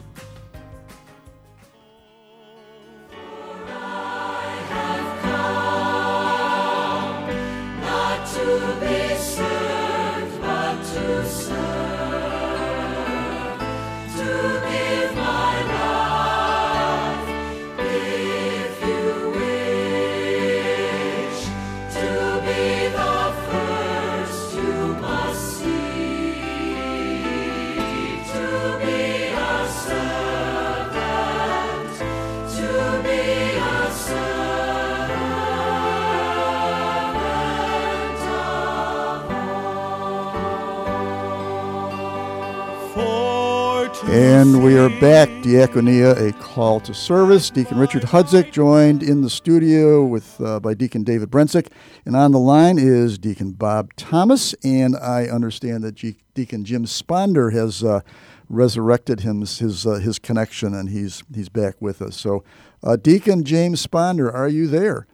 Diaconia, 45.56 46.18
a 46.18 46.34
call 46.34 46.82
to 46.82 46.94
service. 46.94 47.50
Deacon 47.50 47.78
Richard 47.78 48.02
Hudzik 48.02 48.52
joined 48.52 49.02
in 49.02 49.22
the 49.22 49.30
studio 49.30 50.04
with 50.04 50.42
uh, 50.42 50.60
by 50.60 50.74
Deacon 50.74 51.06
David 51.06 51.32
Brensick, 51.32 51.68
and 52.04 52.14
on 52.14 52.34
the 52.34 52.40
line 52.40 52.78
is 52.78 53.18
Deacon 53.18 53.54
Bob 53.54 53.96
Thomas. 53.96 54.54
And 54.66 54.98
I 54.98 55.28
understand 55.28 55.86
that 55.86 55.96
Deacon 56.34 56.66
Jim 56.66 56.84
Sponder 56.84 57.54
has 57.54 57.86
uh, 57.86 58.02
resurrected 58.50 59.22
him, 59.22 59.40
his 59.40 59.88
uh, 59.88 59.94
his 59.94 60.20
connection, 60.20 60.74
and 60.74 60.90
he's 60.90 61.24
he's 61.34 61.48
back 61.48 61.82
with 61.82 62.02
us. 62.02 62.18
So, 62.18 62.44
uh, 62.84 62.98
Deacon 62.98 63.46
James 63.46 63.86
Sponder, 63.88 64.34
are 64.34 64.50
you 64.50 64.68
there? 64.68 65.08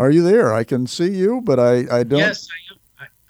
Are 0.00 0.10
you 0.10 0.24
there? 0.24 0.52
I 0.52 0.64
can 0.64 0.88
see 0.88 1.10
you, 1.10 1.42
but 1.42 1.60
I 1.60 1.86
I 1.98 2.02
don't. 2.02 2.18
Yes, 2.18 2.48
I 2.50 2.69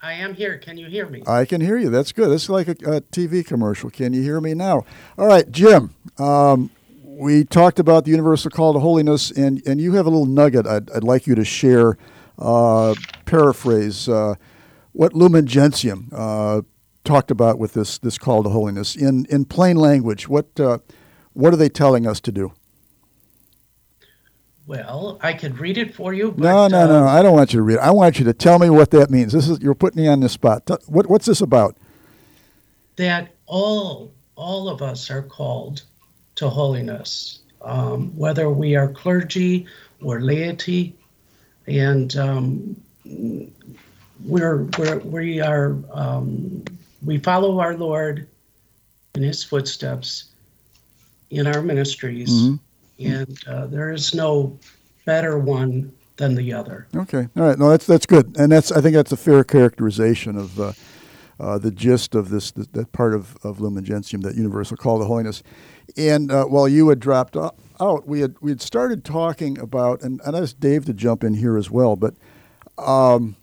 I, 0.03 0.15
am 0.15 0.35
here. 0.35 0.59
Can 0.59 0.77
you 0.77 0.87
hear 0.87 1.09
me? 1.09 1.23
I 1.27 1.45
can 1.45 1.61
hear 1.61 1.77
you. 1.77 1.91
That's 1.91 2.13
good. 2.13 2.31
Is 2.31 2.49
like 2.49 2.69
a, 2.69 2.73
a 2.73 3.01
TV 3.01 3.45
commercial. 3.47 3.91
Can 3.91 4.13
you 4.13 4.23
hear 4.23 4.41
me 4.41 4.55
now? 4.55 4.85
All 5.19 5.27
right, 5.27 5.51
Jim. 5.51 5.95
Um, 6.19 6.71
we 7.05 7.45
talked 7.45 7.79
about 7.79 8.05
the 8.05 8.11
universal 8.11 8.51
call 8.51 8.73
to 8.73 8.79
holiness, 8.79 9.31
and, 9.31 9.63
and 9.67 9.81
you 9.81 9.93
have 9.93 10.07
a 10.07 10.11
little 10.11 10.27
nugget 10.27 10.67
I'd, 10.67 10.91
I'd 10.91 11.05
like 11.05 11.27
you 11.27 11.35
to 11.35 11.45
share, 11.45 11.99
uh, 12.39 12.95
paraphrase 13.27 14.09
uh, 14.09 14.37
what 14.93 15.13
Lumen 15.13 15.47
Gentium 15.47 16.09
uh, 16.13 16.63
talked 17.05 17.31
about 17.31 17.59
with 17.59 17.75
this, 17.75 17.99
this 17.99 18.17
call 18.17 18.43
to 18.43 18.49
holiness 18.49 18.97
in, 18.97 19.27
in 19.27 19.45
plain 19.45 19.77
language. 19.77 20.29
What, 20.29 20.59
uh, 20.59 20.79
what 21.35 21.53
are 21.53 21.57
they 21.57 21.69
telling 21.69 22.07
us 22.07 22.21
to 22.21 22.33
do? 22.33 22.53
Well, 24.71 25.19
I 25.21 25.33
could 25.33 25.59
read 25.59 25.79
it 25.79 25.97
for 25.97 26.15
you. 26.15 26.31
But, 26.31 26.45
no, 26.45 26.69
no, 26.69 26.83
uh, 26.83 26.87
no. 26.87 27.07
I 27.07 27.23
don't 27.23 27.35
want 27.35 27.53
you 27.53 27.59
to 27.59 27.63
read 27.65 27.75
it. 27.75 27.81
I 27.81 27.91
want 27.91 28.21
you 28.21 28.25
to 28.27 28.33
tell 28.33 28.61
me 28.61 28.71
what 28.71 28.93
that 28.93 29.11
means. 29.11 29.33
This 29.33 29.49
is 29.49 29.59
you're 29.61 29.75
putting 29.75 30.01
me 30.01 30.09
on 30.09 30.21
the 30.21 30.29
spot. 30.29 30.71
What, 30.87 31.11
what's 31.11 31.27
this 31.27 31.41
about? 31.41 31.77
that 33.01 33.35
all 33.47 34.13
all 34.37 34.69
of 34.69 34.83
us 34.83 35.11
are 35.11 35.23
called 35.23 35.83
to 36.37 36.49
holiness, 36.49 37.41
um, 37.63 38.15
whether 38.17 38.51
we 38.51 38.77
are 38.77 38.89
clergy 38.89 39.67
or 40.03 40.21
laity, 40.21 40.95
and 41.67 42.17
um, 42.17 42.81
we're, 44.25 44.65
we're 44.79 44.99
we 44.99 45.41
are 45.41 45.77
um, 45.93 46.63
we 47.05 47.19
follow 47.19 47.59
our 47.59 47.77
Lord 47.77 48.29
in 49.15 49.23
His 49.23 49.43
footsteps 49.43 50.27
in 51.31 51.47
our 51.47 51.63
ministries, 51.63 52.31
and 53.01 53.39
uh, 53.47 53.67
there 53.67 53.93
is 53.93 54.15
no 54.15 54.59
better 55.05 55.39
one 55.39 55.93
than 56.17 56.35
the 56.35 56.53
other. 56.53 56.87
Okay. 56.95 57.29
All 57.37 57.43
right. 57.43 57.59
No, 57.59 57.71
that's 57.71 57.87
that's 57.87 58.07
good, 58.07 58.37
and 58.39 58.53
that's 58.53 58.71
I 58.71 58.81
think 58.81 58.95
that's 58.95 59.13
a 59.13 59.17
fair 59.17 59.43
characterization 59.43 60.37
of 60.37 60.61
uh, 60.61 60.73
uh, 61.41 61.59
the 61.59 61.71
gist 61.71 62.15
of 62.15 62.29
this, 62.29 62.53
that 62.53 62.93
part 62.93 63.15
of 63.15 63.37
of 63.43 63.61
Lumen 63.61 63.85
Gentium, 63.85 64.23
that 64.23 64.37
universal 64.37 64.77
call 64.77 64.99
to 64.99 65.07
holiness. 65.07 65.43
And 65.97 66.31
uh, 66.31 66.45
while 66.45 66.69
you 66.69 66.89
had 66.91 67.01
dropped 67.01 67.37
out, 67.37 68.07
we 68.07 68.21
had 68.21 68.37
we 68.41 68.51
had 68.51 68.61
started 68.61 69.05
talking 69.05 69.59
about, 69.59 70.03
and, 70.03 70.21
and 70.25 70.37
I 70.37 70.41
asked 70.41 70.61
Dave 70.61 70.85
to 70.85 70.93
jump 70.93 71.25
in 71.25 71.35
here 71.35 71.57
as 71.57 71.71
well, 71.71 71.97
but 71.97 72.15
um, 72.79 73.37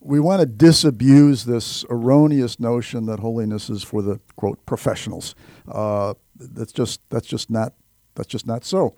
we 0.00 0.18
want 0.18 0.40
to 0.40 0.46
disabuse 0.46 1.44
this 1.44 1.84
erroneous 1.88 2.58
notion 2.58 3.06
that 3.06 3.20
holiness 3.20 3.70
is 3.70 3.82
for 3.82 4.02
the 4.02 4.20
quote 4.36 4.64
professionals. 4.66 5.34
Uh, 5.68 6.14
that's 6.34 6.72
just 6.72 7.00
that's 7.10 7.26
just 7.26 7.50
not 7.50 7.74
that's 8.14 8.28
just 8.28 8.46
not 8.46 8.64
so. 8.64 8.94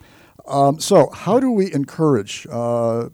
Um, 0.46 0.78
so 0.80 1.10
how 1.10 1.40
do 1.40 1.50
we 1.50 1.72
encourage 1.72 2.46
uh, 2.50 3.08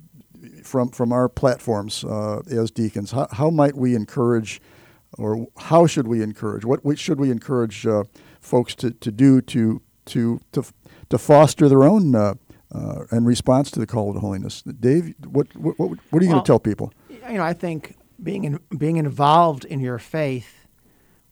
from 0.64 0.90
from 0.90 1.12
our 1.12 1.28
platforms 1.28 2.04
uh, 2.04 2.40
as 2.50 2.70
deacons? 2.70 3.10
How, 3.12 3.28
how 3.30 3.50
might 3.50 3.76
we 3.76 3.94
encourage, 3.94 4.60
or 5.18 5.46
how 5.58 5.86
should 5.86 6.08
we 6.08 6.22
encourage? 6.22 6.64
What 6.64 6.84
we, 6.84 6.96
should 6.96 7.20
we 7.20 7.30
encourage 7.30 7.86
uh, 7.86 8.04
folks 8.40 8.74
to, 8.76 8.90
to 8.90 9.10
do 9.12 9.40
to 9.42 9.82
to 10.06 10.40
to 10.52 10.64
to 11.10 11.18
foster 11.18 11.68
their 11.68 11.82
own 11.84 12.14
uh, 12.14 12.34
uh, 12.74 13.04
in 13.12 13.24
response 13.24 13.70
to 13.72 13.80
the 13.80 13.86
call 13.86 14.12
to 14.14 14.20
holiness? 14.20 14.62
Dave, 14.62 15.14
what 15.26 15.54
what 15.56 15.78
what, 15.78 15.90
what 16.10 16.22
are 16.22 16.24
you 16.24 16.30
Well- 16.30 16.36
going 16.36 16.44
to 16.44 16.46
tell 16.46 16.58
people? 16.60 16.92
You 17.08 17.36
know, 17.36 17.44
I 17.44 17.52
think 17.52 17.96
being 18.20 18.44
in, 18.44 18.58
being 18.76 18.96
involved 18.96 19.64
in 19.64 19.78
your 19.80 19.98
faith 19.98 20.66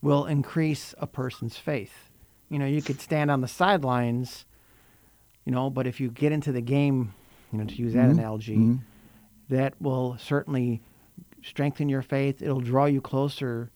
will 0.00 0.26
increase 0.26 0.94
a 0.98 1.06
person's 1.08 1.56
faith. 1.56 2.10
You 2.48 2.58
know, 2.60 2.66
you 2.66 2.82
could 2.82 3.00
stand 3.00 3.30
on 3.32 3.40
the 3.40 3.48
sidelines, 3.48 4.44
you 5.49 5.55
know, 5.55 5.71
but 5.71 5.87
if 5.87 5.99
you 5.99 6.11
get 6.11 6.31
into 6.31 6.52
the 6.52 6.61
game, 6.61 7.14
you 7.50 7.59
know, 7.59 7.64
to 7.64 7.75
use 7.75 7.95
that 7.95 8.11
analogy, 8.11 8.78
that 9.49 9.72
will 9.81 10.18
certainly 10.18 10.83
strengthen 11.42 11.88
your 11.88 12.03
faith. 12.03 12.42
It'll 12.42 12.61
draw 12.61 12.85
you 12.85 13.01
closer 13.01 13.70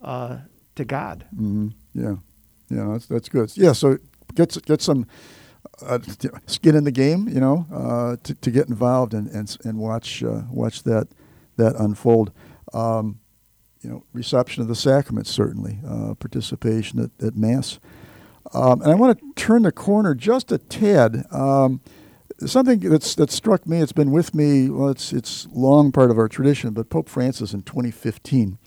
uh, 0.00 0.38
to 0.76 0.84
God. 0.84 1.26
hmm 1.34 1.70
Yeah, 1.92 2.18
yeah, 2.70 2.86
that's 2.92 3.06
that's 3.06 3.28
good. 3.28 3.50
Yeah, 3.56 3.72
so 3.72 3.98
get 4.36 4.56
get 4.64 4.80
some 4.80 5.06
uh, 5.82 5.98
skin 6.46 6.76
in 6.76 6.84
the 6.84 6.92
game, 6.92 7.28
you 7.28 7.40
know, 7.40 7.66
uh, 7.72 8.16
to, 8.22 8.34
to 8.34 8.50
get 8.52 8.68
involved 8.68 9.12
and 9.12 9.26
and, 9.28 9.56
and 9.64 9.78
watch 9.78 10.22
uh, 10.22 10.42
watch 10.52 10.84
that 10.84 11.08
that 11.56 11.74
unfold. 11.80 12.30
Um, 12.72 13.18
you 13.80 13.90
know, 13.90 14.04
reception 14.12 14.62
of 14.62 14.68
the 14.68 14.76
sacraments 14.76 15.30
certainly, 15.30 15.80
uh, 15.84 16.14
participation 16.14 17.00
at, 17.00 17.26
at 17.26 17.36
mass, 17.36 17.80
um, 18.54 18.82
and 18.82 18.90
I 18.90 18.94
want 18.94 19.18
to 19.18 19.32
turn 19.34 19.62
the 19.62 19.72
corner 19.72 20.14
just 20.14 20.52
a 20.52 20.58
tad. 20.58 21.24
Um, 21.30 21.80
something 22.46 22.80
that's 22.80 23.14
that 23.16 23.30
struck 23.30 23.66
me. 23.66 23.78
It's 23.80 23.92
been 23.92 24.10
with 24.10 24.34
me. 24.34 24.70
Well, 24.70 24.88
it's 24.88 25.12
it's 25.12 25.46
long 25.52 25.92
part 25.92 26.10
of 26.10 26.18
our 26.18 26.28
tradition. 26.28 26.70
But 26.70 26.90
Pope 26.90 27.08
Francis 27.08 27.52
in 27.52 27.62
2015, 27.62 28.58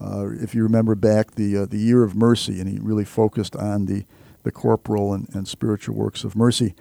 uh, 0.00 0.28
if 0.32 0.54
you 0.54 0.62
remember 0.62 0.94
back, 0.94 1.32
the 1.32 1.58
uh, 1.58 1.66
the 1.66 1.78
year 1.78 2.02
of 2.02 2.14
mercy, 2.14 2.60
and 2.60 2.68
he 2.68 2.78
really 2.78 3.04
focused 3.04 3.56
on 3.56 3.86
the 3.86 4.04
the 4.42 4.50
corporal 4.50 5.12
and, 5.12 5.28
and 5.34 5.46
spiritual 5.46 5.94
works 5.94 6.24
of 6.24 6.34
mercy. 6.36 6.74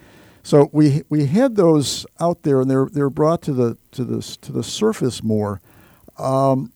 So 0.43 0.69
we 0.71 1.03
we 1.09 1.25
had 1.25 1.55
those 1.55 2.05
out 2.19 2.43
there, 2.43 2.61
and 2.61 2.69
they're 2.69 2.87
they're 2.91 3.09
brought 3.09 3.41
to 3.43 3.53
the 3.53 3.77
to 3.91 4.03
the 4.03 4.21
to 4.41 4.51
the 4.51 4.63
surface 4.63 5.23
more. 5.23 5.61
Um, 6.17 6.73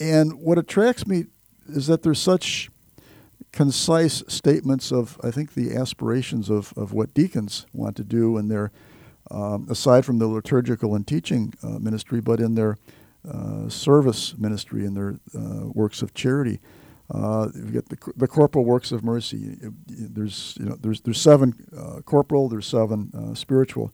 and 0.00 0.40
what 0.40 0.58
attracts 0.58 1.06
me 1.06 1.24
is 1.68 1.86
that 1.88 2.02
there's 2.02 2.20
such 2.20 2.70
concise 3.58 4.22
statements 4.28 4.92
of, 4.92 5.18
I 5.24 5.32
think, 5.32 5.54
the 5.54 5.74
aspirations 5.74 6.48
of, 6.48 6.72
of 6.76 6.92
what 6.92 7.12
deacons 7.12 7.66
want 7.72 7.96
to 7.96 8.04
do 8.04 8.38
in 8.38 8.46
their, 8.46 8.70
um, 9.32 9.66
aside 9.68 10.06
from 10.06 10.20
the 10.20 10.28
liturgical 10.28 10.94
and 10.94 11.04
teaching 11.04 11.52
uh, 11.64 11.80
ministry, 11.80 12.20
but 12.20 12.38
in 12.38 12.54
their 12.54 12.78
uh, 13.28 13.68
service 13.68 14.38
ministry 14.38 14.86
and 14.86 14.96
their 14.96 15.18
uh, 15.36 15.66
works 15.74 16.02
of 16.02 16.14
charity. 16.14 16.60
Uh, 17.12 17.48
you've 17.52 17.74
got 17.74 17.88
the, 17.88 17.98
the 18.16 18.28
corporal 18.28 18.64
works 18.64 18.92
of 18.92 19.02
mercy. 19.02 19.56
There's 19.88 20.56
you 20.60 20.66
know 20.66 20.76
there's 20.80 21.00
there's 21.00 21.20
seven 21.20 21.52
uh, 21.76 22.00
corporal. 22.02 22.48
There's 22.48 22.66
seven 22.66 23.34
spiritual 23.34 23.92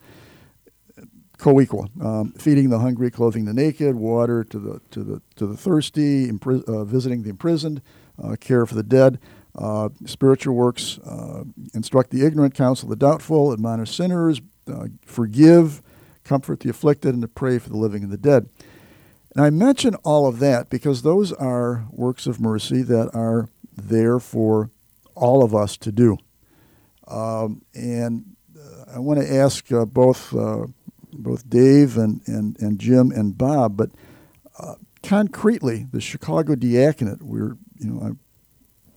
co-equal, 1.39 1.89
um, 2.03 2.33
feeding 2.33 2.69
the 2.69 2.81
hungry, 2.81 3.11
clothing 3.11 3.47
the 3.47 3.55
naked, 3.55 3.97
water 3.97 4.45
to 4.45 4.59
the 4.59 4.81
to 4.91 5.03
the 5.03 5.23
to 5.37 5.47
the 5.47 5.57
thirsty, 5.57 6.31
uh, 6.31 6.85
visiting 6.85 7.23
the 7.23 7.31
imprisoned, 7.31 7.81
uh, 8.23 8.37
care 8.39 8.67
for 8.67 8.75
the 8.75 8.83
dead. 8.83 9.19
Uh, 9.57 9.89
spiritual 10.05 10.55
works 10.55 10.99
uh, 10.99 11.45
instruct 11.75 12.11
the 12.11 12.27
ignorant, 12.27 12.55
counsel 12.55 12.89
the 12.89 12.97
doubtful, 12.97 13.53
admonish 13.53 13.95
sinners, 13.95 14.41
uh, 14.73 14.87
forgive, 15.07 15.81
comfort 16.25 16.61
the 16.61 16.71
afflicted, 16.71 17.15
and 17.15 17.23
to 17.23 17.29
pray 17.29 17.59
for 17.59 17.69
the 17.69 17.77
living 17.77 18.03
and 18.03 18.13
the 18.13 18.17
dead. 18.19 18.49
And 19.35 19.45
I 19.45 19.51
mention 19.51 19.95
all 19.97 20.27
of 20.27 20.39
that 20.41 20.71
because 20.71 21.03
those 21.03 21.33
are 21.33 21.87
works 21.91 22.27
of 22.27 22.41
mercy 22.41 22.83
that 22.83 23.11
are 23.15 23.49
there 23.77 24.19
for 24.19 24.71
all 25.15 25.45
of 25.45 25.55
us 25.55 25.77
to 25.79 25.93
do. 25.93 26.19
Um, 27.07 27.63
and 27.75 28.25
uh, 28.59 28.93
I 28.97 28.99
want 28.99 29.21
to 29.21 29.33
ask 29.33 29.71
uh, 29.71 29.85
both 29.85 30.35
uh, 30.35 30.67
both 31.13 31.49
Dave 31.49 31.97
and, 31.97 32.21
and, 32.27 32.59
and 32.61 32.79
Jim 32.81 33.13
and 33.13 33.39
Bob, 33.39 33.77
but 33.77 33.91
concretely, 35.05 35.87
the 35.93 36.01
Chicago 36.01 36.57
Diaconate, 36.57 37.23
we're 37.23 37.57
you 37.79 37.91
know 37.91 38.17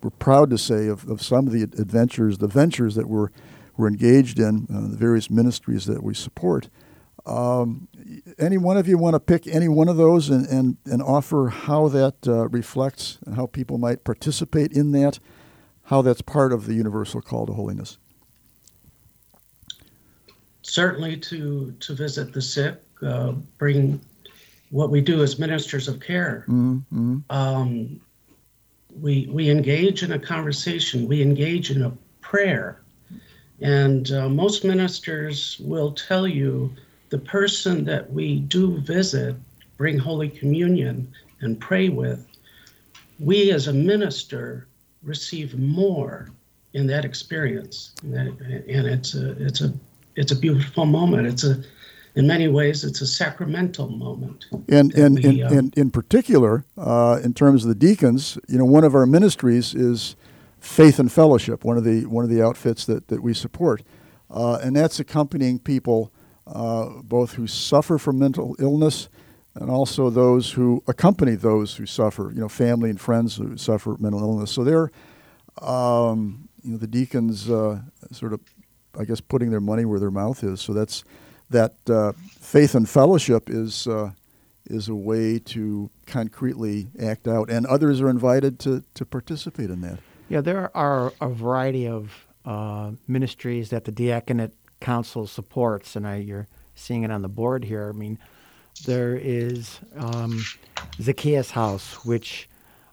we're 0.02 0.10
proud 0.12 0.50
to 0.52 0.58
say 0.58 0.88
of, 0.88 1.08
of 1.10 1.22
some 1.22 1.48
of 1.48 1.54
the 1.54 1.64
adventures, 1.64 2.38
the 2.38 2.48
ventures 2.48 2.96
that 2.96 3.08
we're 3.08 3.30
we're 3.76 3.88
engaged 3.88 4.40
in, 4.40 4.66
uh, 4.74 4.88
the 4.90 4.98
various 4.98 5.30
ministries 5.30 5.86
that 5.86 6.02
we 6.02 6.16
support. 6.16 6.68
Um, 7.28 7.88
any 8.40 8.58
one 8.58 8.76
of 8.76 8.88
you 8.88 8.98
want 8.98 9.14
to 9.14 9.20
pick 9.20 9.46
any 9.46 9.68
one 9.68 9.88
of 9.88 9.98
those 9.98 10.32
and, 10.32 10.48
and, 10.48 10.78
and 10.86 11.00
offer 11.00 11.50
how 11.50 11.88
that 11.90 12.28
uh, 12.28 12.48
reflects 12.48 13.20
and 13.24 13.36
how 13.36 13.46
people 13.46 13.78
might 13.78 14.04
participate 14.04 14.72
in 14.72 14.94
that, 14.94 15.20
how 15.84 16.02
that's 16.02 16.24
part 16.24 16.54
of 16.54 16.66
the 16.66 16.74
universal 16.74 17.22
call 17.22 17.46
to 17.46 17.54
holiness? 17.54 18.00
certainly 20.68 21.18
to 21.18 21.72
to 21.80 21.94
visit 21.94 22.34
the 22.34 22.42
sick, 22.42 22.76
uh, 23.02 23.32
bring 23.58 24.00
what 24.70 24.90
we 24.90 25.02
do 25.02 25.24
as 25.24 25.40
ministers 25.40 25.88
of 25.88 26.00
care. 26.00 26.46
Mm-hmm. 26.48 27.20
Um, 27.30 28.02
we 29.02 29.28
we 29.32 29.50
engage 29.50 30.04
in 30.04 30.12
a 30.14 30.20
conversation. 30.20 31.08
We 31.08 31.22
engage 31.22 31.72
in 31.72 31.84
a 31.84 31.92
prayer, 32.22 32.82
and 33.62 34.12
uh, 34.12 34.30
most 34.30 34.64
ministers 34.64 35.58
will 35.60 35.92
tell 35.92 36.28
you 36.28 36.74
the 37.10 37.18
person 37.18 37.86
that 37.86 38.12
we 38.12 38.40
do 38.40 38.80
visit, 38.80 39.36
bring 39.78 39.98
Holy 39.98 40.30
Communion 40.30 41.12
and 41.42 41.60
pray 41.60 41.90
with. 41.90 42.26
We 43.20 43.52
as 43.52 43.68
a 43.68 43.74
minister 43.74 44.68
receive 45.04 45.58
more 45.58 46.30
in 46.74 46.86
that 46.88 47.06
experience, 47.06 47.94
and, 48.04 48.14
that, 48.14 48.28
and 48.68 48.88
it's 48.88 49.16
a 49.16 49.32
it's 49.44 49.62
a 49.62 49.74
it's 50.16 50.32
a 50.32 50.36
beautiful 50.36 50.86
moment. 50.86 51.28
It's 51.28 51.44
a 51.44 51.64
in 52.18 52.28
many 52.28 52.48
ways 52.48 52.84
it's 52.84 53.02
a 53.02 53.08
sacramental 53.08 53.90
moment. 53.90 54.48
And, 54.70 54.94
and, 54.96 55.16
we, 55.16 55.24
and, 55.24 55.44
uh, 55.44 55.58
and 55.58 55.78
in 55.78 55.92
particular, 55.92 56.66
uh, 56.78 57.20
in 57.24 57.34
terms 57.34 57.64
of 57.64 57.70
the 57.70 57.76
deacons, 57.76 58.38
you 58.48 58.58
know, 58.58 58.66
one 58.66 58.84
of 58.84 58.96
our 58.96 59.06
ministries 59.06 59.76
is 59.76 60.16
Faith 60.60 61.00
and 61.00 61.12
Fellowship, 61.12 61.64
one 61.64 61.78
of 61.78 61.84
the 61.84 62.06
one 62.08 62.24
of 62.24 62.32
the 62.32 62.42
outfits 62.42 62.86
that, 62.86 63.08
that 63.10 63.22
we 63.22 63.34
support, 63.34 63.84
uh, 64.32 64.56
and 64.64 64.76
that's 64.76 65.00
accompanying 65.00 65.60
people 65.60 66.12
uh, 66.48 66.90
both 67.04 67.34
who 67.34 67.46
suffer 67.46 67.98
from 67.98 68.18
mental 68.18 68.56
illness 68.60 69.10
and 69.54 69.70
also 69.70 70.10
those 70.10 70.52
who 70.52 70.84
accompany 70.88 71.36
those 71.36 71.76
who 71.76 71.86
suffer, 71.86 72.32
you 72.34 72.40
know, 72.40 72.50
family 72.50 72.90
and 72.90 73.00
friends 73.00 73.36
who 73.36 73.58
suffer 73.58 73.96
mental 74.00 74.22
illness. 74.22 74.52
So 74.52 74.64
they're, 74.64 74.92
um, 75.62 76.48
you 76.64 76.72
know, 76.72 76.78
the 76.78 76.88
deacons 76.88 77.50
uh, 77.50 77.82
sort 78.12 78.34
of, 78.34 78.42
I 79.00 79.04
guess, 79.06 79.20
putting 79.20 79.50
their 79.50 79.62
money 79.62 79.86
where 79.86 80.00
their 80.00 80.12
mouth 80.12 80.44
is. 80.44 80.62
So 80.62 80.74
that's 80.74 81.04
that 81.50 81.76
uh, 81.90 82.14
faith 82.40 82.76
and 82.76 82.88
fellowship 82.88 83.50
is 83.50 83.88
uh, 83.88 84.12
is 84.66 84.90
a 84.90 84.96
way 84.96 85.40
to 85.40 85.90
concretely 86.06 86.88
act 87.02 87.28
out, 87.28 87.50
and 87.50 87.66
others 87.66 88.02
are 88.02 88.10
invited 88.10 88.60
to 88.60 88.84
to 88.94 89.06
participate 89.06 89.70
in 89.70 89.82
that. 89.82 90.00
Yeah, 90.30 90.42
there 90.42 90.76
are 90.76 91.14
a 91.22 91.30
variety 91.30 91.88
of 91.88 92.28
uh, 92.46 92.92
ministries 93.08 93.70
that 93.70 93.86
the 93.86 93.92
diaconate 93.92 94.54
council 94.82 95.26
supports, 95.28 95.96
and 95.96 96.06
I, 96.06 96.18
you're 96.18 96.48
seeing 96.76 97.04
it 97.04 97.12
on 97.12 97.22
the 97.22 97.30
board 97.30 97.64
here. 97.64 97.90
I 97.90 97.98
mean, 97.98 98.20
there 98.86 99.16
is 99.16 99.80
um, 99.96 100.44
Zacchaeus 101.02 101.52
House, 101.52 102.06
which 102.06 102.50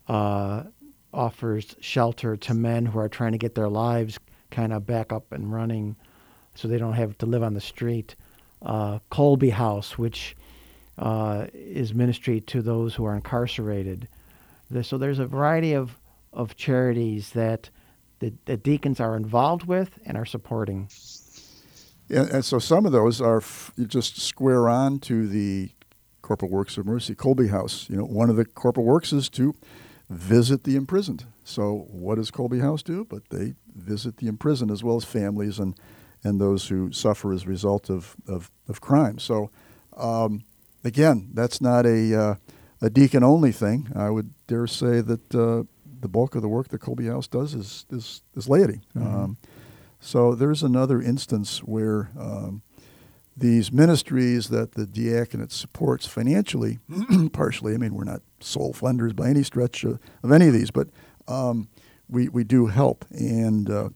uh, 0.09 0.65
offers 1.13 1.77
shelter 1.81 2.37
to 2.37 2.55
men 2.55 2.87
who 2.87 2.99
are 2.99 3.09
trying 3.09 3.33
to 3.33 3.39
get 3.39 3.55
their 3.55 3.69
lives 3.69 4.19
kind 4.51 4.73
of 4.73 4.87
back 4.87 5.13
up 5.13 5.33
and 5.33 5.53
running 5.53 5.97
so 6.55 6.69
they 6.69 6.79
don't 6.79 6.93
have 6.93 7.19
to 7.19 7.27
live 7.27 7.43
on 7.43 7.55
the 7.55 7.61
street. 7.61 8.15
Uh, 8.65 8.99
Kolbe 9.11 9.51
House, 9.51 9.99
which 9.99 10.35
uh, 10.97 11.47
is 11.53 11.93
ministry 11.93 12.41
to 12.41 12.63
those 12.63 12.95
who 12.95 13.05
are 13.05 13.15
incarcerated. 13.15 14.09
So 14.83 14.97
there's 14.97 15.19
a 15.19 15.27
variety 15.27 15.75
of, 15.75 16.01
of 16.33 16.57
charities 16.57 17.33
that 17.33 17.69
the, 18.21 18.33
the 18.47 18.57
deacons 18.57 19.01
are 19.01 19.17
involved 19.17 19.67
with 19.67 19.99
and 20.07 20.17
are 20.17 20.25
supporting. 20.25 20.89
And, 22.09 22.31
and 22.31 22.45
so 22.45 22.59
some 22.59 22.87
of 22.87 22.93
those 22.93 23.21
are 23.21 23.39
f- 23.39 23.73
just 23.87 24.19
square 24.19 24.67
on 24.69 24.99
to 25.01 25.29
the 25.29 25.71
Corporal 26.23 26.51
Works 26.51 26.79
of 26.79 26.87
Mercy, 26.87 27.15
Kolbe 27.15 27.51
House. 27.51 27.87
You 27.91 27.97
know, 27.99 28.05
one 28.05 28.31
of 28.31 28.37
the 28.37 28.47
Corporal 28.47 28.87
Works 28.87 29.13
is 29.13 29.29
to 29.31 29.55
visit 30.09 30.65
the 30.65 30.75
imprisoned. 30.75 31.27
So 31.45 31.87
what 31.91 32.15
does 32.15 32.31
Kolbe 32.31 32.63
House 32.63 32.83
do? 32.83 33.05
But 33.05 33.29
they 33.29 33.55
visit 33.75 34.17
the 34.17 34.27
imprisoned 34.29 34.71
as 34.71 34.83
well 34.83 34.97
as 34.97 35.05
families 35.05 35.59
and, 35.59 35.79
and 36.25 36.41
those 36.41 36.69
who 36.69 36.91
suffer 36.91 37.33
as 37.33 37.45
a 37.45 37.49
result 37.49 37.91
of, 37.91 38.17
of, 38.27 38.51
of 38.69 38.81
crime. 38.81 39.19
So 39.19 39.51
um, 39.97 40.45
again, 40.83 41.31
that's 41.35 41.61
not 41.61 41.87
a, 41.87 42.19
uh, 42.19 42.35
a 42.81 42.91
deacon 42.91 43.23
only 43.23 43.53
thing. 43.53 43.89
I 43.95 44.11
would 44.11 44.33
dare 44.47 44.67
say 44.67 45.01
that 45.01 45.35
uh, 45.35 45.65
the 46.01 46.09
bulk 46.09 46.35
of 46.35 46.43
the 46.43 46.49
work 46.49 46.69
that 46.69 46.81
Kolbe 46.81 47.11
House 47.11 47.27
does 47.29 47.55
is, 47.55 47.87
is, 47.91 48.23
is 48.35 48.49
laity. 48.49 48.81
Mm-hmm. 48.97 49.07
Um, 49.07 49.37
so 50.01 50.35
there's 50.35 50.63
another 50.63 51.01
instance 51.01 51.61
where 51.61 52.11
um, 52.19 52.63
these 53.37 53.73
ministries 53.73 54.49
that 54.49 54.73
the 54.73 54.87
diaconate 54.87 55.51
supports 55.51 56.07
financially, 56.07 56.79
partially, 57.33 57.75
I 57.75 57.79
mean, 57.79 57.95
we're 57.95 58.05
not 58.05 58.21
sole 58.41 58.75
funders 58.75 59.17
by 59.17 59.31
any 59.31 59.43
stretch 59.43 59.83
of, 59.85 59.99
of 60.23 60.31
any 60.31 60.49
of 60.49 60.53
these, 60.53 60.71
but 60.71 60.89
um, 61.27 61.69
we, 62.09 62.29
we 62.29 62.45
do 62.45 62.67
help. 62.67 63.07
And 63.11 63.71
uh, 63.71 63.89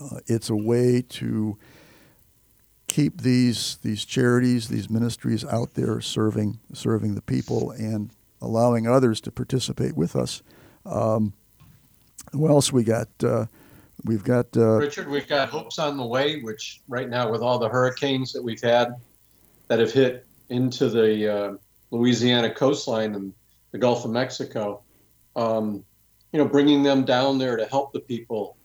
uh, 0.00 0.20
it's 0.26 0.50
a 0.50 0.56
way 0.56 1.02
to 1.02 1.58
keep 2.86 3.20
these, 3.20 3.78
these 3.82 4.04
charities, 4.04 4.68
these 4.68 4.88
ministries 4.88 5.44
out 5.44 5.74
there 5.74 6.00
serving, 6.00 6.58
serving 6.72 7.14
the 7.14 7.22
people 7.22 7.70
and 7.72 8.10
allowing 8.40 8.86
others 8.86 9.20
to 9.20 9.30
participate 9.30 9.96
with 9.96 10.16
us. 10.16 10.42
Um, 10.86 11.32
what 12.32 12.50
else 12.50 12.72
we 12.72 12.84
got? 12.84 13.08
Uh, 13.22 13.46
We've 14.04 14.22
got 14.22 14.56
uh, 14.56 14.76
Richard. 14.76 15.08
We've 15.08 15.26
got 15.26 15.48
hopes 15.48 15.78
on 15.78 15.96
the 15.96 16.06
way, 16.06 16.40
which 16.40 16.82
right 16.88 17.08
now 17.08 17.30
with 17.30 17.42
all 17.42 17.58
the 17.58 17.68
hurricanes 17.68 18.32
that 18.32 18.42
we've 18.42 18.62
had 18.62 18.94
that 19.66 19.80
have 19.80 19.92
hit 19.92 20.24
into 20.50 20.88
the 20.88 21.34
uh, 21.34 21.52
Louisiana 21.90 22.50
coastline 22.50 23.14
and 23.14 23.32
the 23.72 23.78
Gulf 23.78 24.04
of 24.04 24.12
Mexico, 24.12 24.82
um, 25.34 25.84
you 26.32 26.38
know, 26.38 26.46
bringing 26.46 26.82
them 26.82 27.04
down 27.04 27.38
there 27.38 27.56
to 27.56 27.66
help 27.66 27.92
the 27.92 28.00
people 28.00 28.56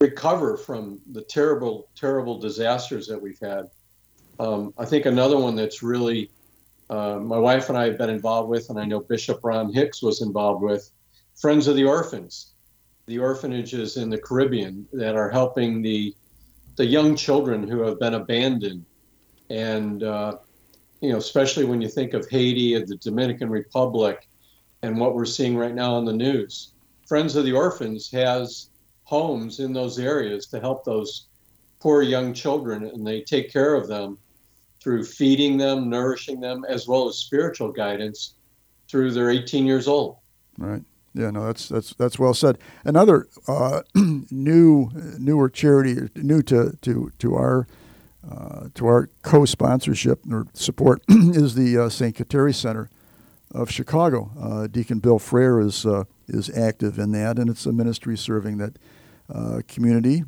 recover 0.00 0.56
from 0.56 1.00
the 1.12 1.22
terrible, 1.22 1.88
terrible 1.96 2.38
disasters 2.38 3.06
that 3.08 3.20
we've 3.20 3.40
had. 3.40 3.68
Um, 4.38 4.72
I 4.78 4.84
think 4.84 5.06
another 5.06 5.38
one 5.38 5.56
that's 5.56 5.82
really 5.82 6.30
uh, 6.88 7.18
my 7.18 7.38
wife 7.38 7.68
and 7.68 7.76
I 7.76 7.84
have 7.86 7.98
been 7.98 8.10
involved 8.10 8.48
with, 8.48 8.70
and 8.70 8.78
I 8.78 8.84
know 8.84 9.00
Bishop 9.00 9.40
Ron 9.42 9.72
Hicks 9.72 10.02
was 10.02 10.22
involved 10.22 10.62
with, 10.62 10.90
Friends 11.36 11.68
of 11.68 11.76
the 11.76 11.84
Orphans 11.84 12.54
the 13.08 13.18
orphanages 13.18 13.96
in 13.96 14.10
the 14.10 14.18
Caribbean 14.18 14.86
that 14.92 15.16
are 15.16 15.30
helping 15.30 15.82
the 15.82 16.14
the 16.76 16.86
young 16.86 17.16
children 17.16 17.66
who 17.66 17.80
have 17.80 17.98
been 17.98 18.14
abandoned, 18.14 18.84
and 19.50 20.04
uh, 20.04 20.36
you 21.00 21.10
know, 21.10 21.16
especially 21.16 21.64
when 21.64 21.80
you 21.80 21.88
think 21.88 22.14
of 22.14 22.28
Haiti 22.28 22.74
and 22.74 22.86
the 22.86 22.96
Dominican 22.96 23.50
Republic, 23.50 24.28
and 24.82 25.00
what 25.00 25.16
we're 25.16 25.24
seeing 25.24 25.56
right 25.56 25.74
now 25.74 25.94
on 25.94 26.04
the 26.04 26.12
news. 26.12 26.72
Friends 27.08 27.34
of 27.34 27.44
the 27.44 27.52
Orphans 27.52 28.10
has 28.12 28.68
homes 29.08 29.58
in 29.58 29.72
those 29.72 29.98
areas 29.98 30.44
to 30.44 30.60
help 30.60 30.84
those 30.84 31.28
poor 31.80 32.02
young 32.02 32.34
children, 32.34 32.84
and 32.84 33.06
they 33.06 33.22
take 33.22 33.50
care 33.50 33.74
of 33.74 33.88
them 33.88 34.18
through 34.82 35.02
feeding 35.02 35.56
them, 35.56 35.88
nourishing 35.88 36.40
them, 36.40 36.66
as 36.68 36.86
well 36.86 37.08
as 37.08 37.16
spiritual 37.16 37.72
guidance 37.72 38.34
through 38.86 39.12
their 39.12 39.30
18 39.30 39.64
years 39.64 39.88
old. 39.88 40.18
Right. 40.58 40.82
Yeah, 41.14 41.30
no, 41.30 41.46
that's 41.46 41.70
that's 41.70 41.94
that's 41.94 42.18
well 42.18 42.34
said. 42.34 42.58
Another 42.84 43.26
uh, 43.48 43.80
new 44.30 44.90
newer 45.18 45.48
charity, 45.48 46.10
new 46.14 46.42
to 46.42 46.76
to 46.82 47.10
to 47.18 47.34
our 47.34 47.66
uh, 48.30 48.68
to 48.74 48.86
our 48.86 49.08
co-sponsorship 49.22 50.20
or 50.30 50.48
support 50.52 51.02
is 51.08 51.54
the 51.54 51.78
uh, 51.78 51.88
St. 51.88 52.14
Kateri 52.14 52.54
Center 52.54 52.90
of 53.52 53.70
Chicago. 53.70 54.30
Uh, 54.38 54.66
Deacon 54.66 54.98
Bill 54.98 55.18
Frere 55.18 55.60
is 55.60 55.86
uh, 55.86 56.04
is 56.28 56.50
active 56.50 56.98
in 56.98 57.12
that, 57.12 57.38
and 57.38 57.48
it's 57.48 57.64
a 57.64 57.72
ministry 57.72 58.18
serving 58.18 58.58
that 58.58 58.76
uh, 59.32 59.60
community. 59.68 60.24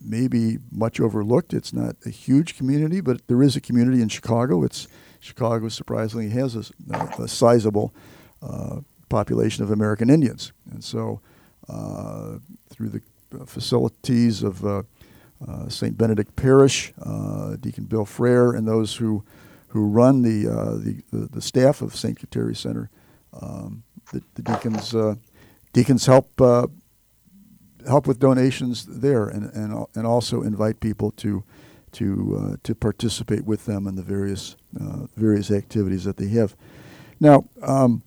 maybe 0.00 0.58
much 0.70 1.00
overlooked. 1.00 1.52
It's 1.52 1.72
not 1.72 1.96
a 2.06 2.10
huge 2.10 2.56
community, 2.56 3.00
but 3.00 3.26
there 3.28 3.42
is 3.42 3.56
a 3.56 3.60
community 3.60 4.02
in 4.02 4.08
Chicago. 4.08 4.64
It's 4.64 4.88
Chicago 5.20 5.68
surprisingly 5.68 6.30
has 6.30 6.54
a, 6.54 6.64
a 7.18 7.28
sizable 7.28 7.92
population 9.08 9.64
of 9.64 9.70
American 9.70 10.10
Indians. 10.10 10.52
And 10.70 10.82
so, 10.82 11.20
uh, 11.68 12.38
through 12.70 12.88
the 12.88 13.02
facilities 13.46 14.42
of 14.42 14.64
uh, 14.64 14.82
uh 15.46 15.68
St. 15.68 15.96
Benedict 15.96 16.34
Parish, 16.36 16.92
uh, 17.02 17.56
Deacon 17.56 17.84
Bill 17.84 18.04
Frere, 18.04 18.52
and 18.52 18.66
those 18.66 18.96
who, 18.96 19.24
who 19.68 19.86
run 19.86 20.22
the, 20.22 20.48
uh, 20.48 20.74
the, 20.76 21.02
the, 21.12 21.28
the, 21.32 21.42
staff 21.42 21.82
of 21.82 21.94
St. 21.94 22.18
Kateri 22.18 22.56
Center, 22.56 22.90
um, 23.40 23.82
the, 24.12 24.22
the, 24.34 24.42
deacons, 24.42 24.94
deacons 25.72 26.06
help, 26.06 26.30
help 27.88 28.06
with 28.06 28.18
donations 28.18 28.86
there 28.86 29.28
and, 29.28 29.50
and, 29.54 29.86
and 29.94 30.06
also 30.06 30.42
invite 30.42 30.78
people 30.80 31.10
to, 31.12 31.42
to, 31.92 32.58
to 32.62 32.74
participate 32.74 33.44
with 33.44 33.64
them 33.64 33.86
in 33.86 33.96
the 33.96 34.02
various, 34.02 34.56
various 35.16 35.50
activities 35.50 36.04
that 36.04 36.16
they 36.16 36.28
have. 36.28 36.54
Now, 37.20 37.44
um, 37.62 38.02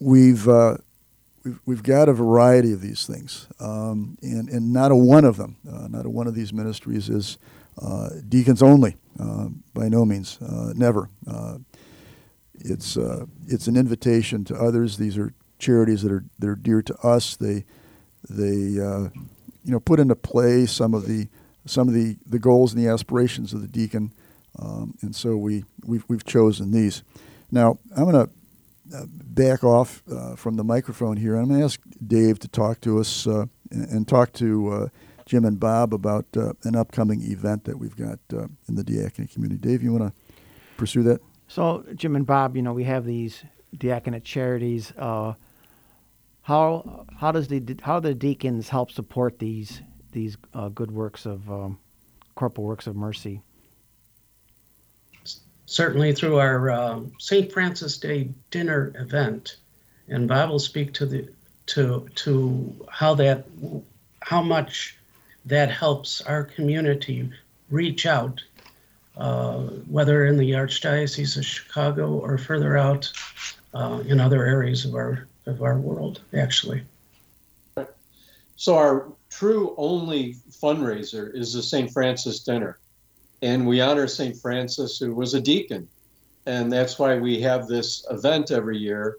we've, 0.00 0.48
uh, 0.48 0.76
we've 1.44 1.60
we've 1.66 1.82
got 1.82 2.08
a 2.08 2.12
variety 2.12 2.72
of 2.72 2.80
these 2.80 3.06
things, 3.06 3.48
um, 3.60 4.18
and 4.22 4.48
and 4.48 4.72
not 4.72 4.90
a 4.90 4.96
one 4.96 5.24
of 5.24 5.36
them, 5.36 5.56
uh, 5.70 5.88
not 5.88 6.06
a 6.06 6.10
one 6.10 6.26
of 6.26 6.34
these 6.34 6.52
ministries 6.52 7.08
is 7.08 7.38
uh, 7.80 8.10
deacons 8.28 8.62
only. 8.62 8.96
Uh, 9.18 9.48
by 9.74 9.88
no 9.88 10.04
means, 10.04 10.38
uh, 10.40 10.72
never. 10.74 11.08
Uh, 11.26 11.58
it's 12.54 12.96
it's 13.46 13.66
an 13.66 13.76
invitation 13.76 14.44
to 14.44 14.54
others. 14.54 14.96
These 14.96 15.18
are 15.18 15.34
charities 15.58 16.02
that 16.02 16.12
are 16.12 16.24
that 16.38 16.48
are 16.48 16.56
dear 16.56 16.82
to 16.82 16.94
us. 17.06 17.36
They 17.36 17.64
they 18.28 18.80
you 19.64 19.70
know 19.70 19.80
put 19.80 20.00
into 20.00 20.16
play 20.16 20.66
some 20.66 20.94
of 20.94 21.06
the 21.06 21.28
some 21.64 21.88
of 21.88 21.94
the, 21.94 22.16
the 22.26 22.38
goals 22.38 22.74
and 22.74 22.82
the 22.82 22.88
aspirations 22.88 23.52
of 23.52 23.62
the 23.62 23.68
deacon, 23.68 24.12
um, 24.58 24.94
and 25.00 25.14
so 25.14 25.36
we 25.36 25.64
we've, 25.84 26.04
we've 26.08 26.24
chosen 26.24 26.72
these. 26.72 27.02
Now 27.50 27.78
I'm 27.96 28.10
going 28.10 28.26
to 28.26 28.32
uh, 28.94 29.06
back 29.08 29.64
off 29.64 30.02
uh, 30.10 30.34
from 30.36 30.56
the 30.56 30.64
microphone 30.64 31.16
here. 31.16 31.36
I'm 31.36 31.48
going 31.48 31.60
to 31.60 31.64
ask 31.64 31.80
Dave 32.06 32.38
to 32.40 32.48
talk 32.48 32.80
to 32.82 32.98
us 32.98 33.26
uh, 33.26 33.46
and, 33.70 33.88
and, 33.88 34.08
talk 34.08 34.32
to 34.34 34.70
uh, 34.70 34.88
Jim 35.24 35.44
and 35.44 35.58
Bob 35.58 35.94
about 35.94 36.26
uh, 36.36 36.52
an 36.64 36.76
upcoming 36.76 37.22
event 37.22 37.64
that 37.64 37.78
we've 37.78 37.96
got 37.96 38.18
uh, 38.34 38.48
in 38.68 38.74
the 38.74 38.84
diaconate 38.84 39.32
community. 39.32 39.58
Dave, 39.58 39.82
you 39.82 39.92
want 39.92 40.12
to 40.12 40.34
pursue 40.76 41.02
that? 41.04 41.20
So, 41.48 41.84
Jim 41.94 42.16
and 42.16 42.26
Bob, 42.26 42.56
you 42.56 42.62
know, 42.62 42.72
we 42.72 42.84
have 42.84 43.04
these 43.04 43.44
diaconate 43.76 44.24
charities. 44.24 44.92
How 46.42 47.06
how 47.18 47.32
does 47.32 47.48
the 47.48 47.62
how 47.82 48.00
the 48.00 48.14
deacons 48.14 48.68
help 48.68 48.90
support 48.90 49.38
these 49.38 49.80
these 50.12 50.36
good 50.74 50.90
works 50.90 51.26
of 51.26 51.50
um, 51.50 51.78
corporal 52.34 52.66
works 52.66 52.86
of 52.86 52.96
mercy? 52.96 53.42
certainly 55.72 56.12
through 56.12 56.38
our 56.38 56.70
uh, 56.70 57.00
St. 57.18 57.50
Francis 57.50 57.96
Day 57.96 58.28
dinner 58.50 58.92
event, 58.98 59.56
and 60.08 60.28
will 60.28 60.58
speak 60.58 60.92
to 60.94 61.06
the 61.06 61.28
to 61.66 62.06
to 62.16 62.86
how 62.90 63.14
that 63.14 63.46
how 64.20 64.42
much 64.42 64.96
that 65.46 65.70
helps 65.70 66.20
our 66.22 66.44
community 66.44 67.30
reach 67.70 68.06
out 68.06 68.42
uh, 69.16 69.60
whether 69.88 70.26
in 70.26 70.36
the 70.36 70.52
Archdiocese 70.52 71.36
of 71.36 71.44
Chicago 71.44 72.12
or 72.18 72.38
further 72.38 72.76
out 72.76 73.10
uh, 73.74 74.02
in 74.06 74.20
other 74.20 74.44
areas 74.44 74.84
of 74.84 74.94
our 74.94 75.26
of 75.46 75.62
our 75.62 75.78
world, 75.78 76.20
actually. 76.34 76.82
So 78.56 78.76
our 78.76 79.12
true 79.28 79.74
only 79.76 80.36
fundraiser 80.50 81.34
is 81.34 81.52
the 81.52 81.62
St. 81.62 81.90
Francis 81.90 82.40
dinner, 82.40 82.78
and 83.40 83.66
we 83.66 83.80
honor 83.80 84.06
St. 84.06 84.36
Francis, 84.36 84.98
who 84.98 85.14
was 85.14 85.34
a 85.34 85.40
deacon, 85.40 85.88
and 86.46 86.72
that's 86.72 86.98
why 86.98 87.18
we 87.18 87.40
have 87.40 87.66
this 87.66 88.06
event 88.10 88.50
every 88.50 88.78
year, 88.78 89.16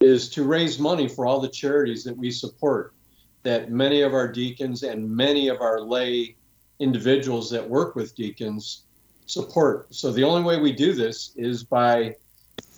is 0.00 0.28
to 0.30 0.44
raise 0.44 0.78
money 0.78 1.08
for 1.08 1.26
all 1.26 1.40
the 1.40 1.48
charities 1.48 2.04
that 2.04 2.16
we 2.16 2.30
support. 2.30 2.94
That 3.42 3.70
many 3.70 4.02
of 4.02 4.12
our 4.12 4.28
deacons 4.28 4.82
and 4.82 5.08
many 5.08 5.48
of 5.48 5.60
our 5.60 5.80
lay 5.80 6.36
individuals 6.78 7.50
that 7.50 7.68
work 7.68 7.94
with 7.94 8.14
deacons 8.14 8.84
support. 9.26 9.94
So 9.94 10.12
the 10.12 10.24
only 10.24 10.42
way 10.42 10.58
we 10.58 10.72
do 10.72 10.92
this 10.92 11.32
is 11.36 11.62
by 11.62 12.16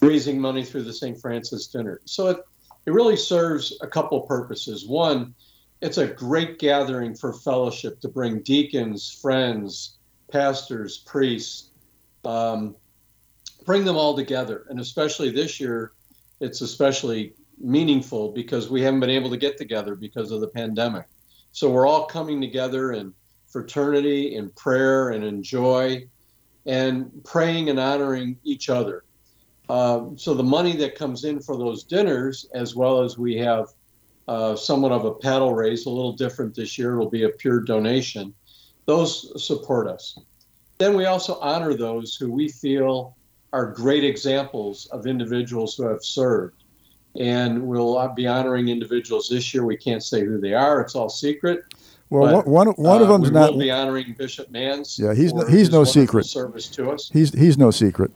raising 0.00 0.40
money 0.40 0.64
through 0.64 0.82
the 0.82 0.92
St. 0.92 1.18
Francis 1.20 1.68
dinner. 1.68 2.00
So 2.04 2.28
it, 2.28 2.44
it 2.86 2.92
really 2.92 3.16
serves 3.16 3.78
a 3.80 3.86
couple 3.86 4.20
purposes. 4.22 4.86
One, 4.86 5.34
it's 5.80 5.98
a 5.98 6.06
great 6.06 6.58
gathering 6.58 7.14
for 7.14 7.32
fellowship 7.32 8.00
to 8.00 8.08
bring 8.08 8.40
deacons, 8.40 9.10
friends, 9.10 9.96
pastors, 10.30 10.98
priests, 10.98 11.70
um, 12.24 12.76
bring 13.64 13.84
them 13.84 13.96
all 13.96 14.16
together. 14.16 14.64
And 14.68 14.80
especially 14.80 15.30
this 15.30 15.60
year, 15.60 15.92
it's 16.40 16.60
especially 16.60 17.34
meaningful 17.58 18.32
because 18.32 18.70
we 18.70 18.82
haven't 18.82 19.00
been 19.00 19.10
able 19.10 19.30
to 19.30 19.36
get 19.36 19.56
together 19.56 19.94
because 19.94 20.32
of 20.32 20.40
the 20.40 20.48
pandemic. 20.48 21.06
So 21.52 21.70
we're 21.70 21.86
all 21.86 22.06
coming 22.06 22.40
together 22.40 22.92
in 22.92 23.12
fraternity, 23.46 24.34
in 24.34 24.50
prayer, 24.50 25.10
and 25.10 25.22
in 25.22 25.42
joy, 25.42 26.08
and 26.64 27.10
praying 27.24 27.68
and 27.68 27.78
honoring 27.78 28.38
each 28.44 28.68
other. 28.70 29.04
Uh, 29.72 30.04
so 30.16 30.34
the 30.34 30.42
money 30.42 30.76
that 30.76 30.94
comes 30.94 31.24
in 31.24 31.40
for 31.40 31.56
those 31.56 31.82
dinners, 31.82 32.46
as 32.52 32.76
well 32.76 33.00
as 33.02 33.16
we 33.16 33.34
have 33.38 33.68
uh, 34.28 34.54
somewhat 34.54 34.92
of 34.92 35.06
a 35.06 35.14
paddle 35.14 35.54
raise, 35.54 35.86
a 35.86 35.90
little 35.90 36.12
different 36.12 36.54
this 36.54 36.76
year, 36.76 36.92
it'll 36.92 37.08
be 37.08 37.22
a 37.22 37.30
pure 37.30 37.58
donation. 37.58 38.34
Those 38.84 39.42
support 39.42 39.86
us. 39.88 40.18
Then 40.76 40.94
we 40.94 41.06
also 41.06 41.38
honor 41.40 41.72
those 41.72 42.14
who 42.14 42.30
we 42.30 42.50
feel 42.50 43.16
are 43.54 43.64
great 43.72 44.04
examples 44.04 44.84
of 44.92 45.06
individuals 45.06 45.74
who 45.74 45.84
have 45.88 46.04
served. 46.04 46.64
And 47.18 47.62
we'll 47.66 48.06
be 48.14 48.26
honoring 48.26 48.68
individuals 48.68 49.30
this 49.30 49.54
year. 49.54 49.64
We 49.64 49.78
can't 49.78 50.02
say 50.02 50.22
who 50.22 50.38
they 50.38 50.52
are; 50.52 50.82
it's 50.82 50.94
all 50.94 51.08
secret. 51.08 51.60
Well, 52.10 52.30
But, 52.36 52.46
one 52.46 52.68
one 52.68 53.00
of 53.00 53.08
Uh, 53.08 53.12
them's 53.12 53.30
we 53.30 53.34
not. 53.34 53.52
will 53.52 53.58
be 53.58 53.70
honoring 53.70 54.14
Bishop 54.18 54.50
Manz. 54.50 54.98
Yeah, 54.98 55.14
he's 55.14 55.32
no- 55.32 55.46
he's 55.46 55.70
no 55.70 55.84
secret. 55.84 56.26
Service 56.26 56.68
to 56.68 56.90
us. 56.90 57.10
He's 57.10 57.32
he's 57.32 57.56
no 57.56 57.70
secret. 57.70 58.10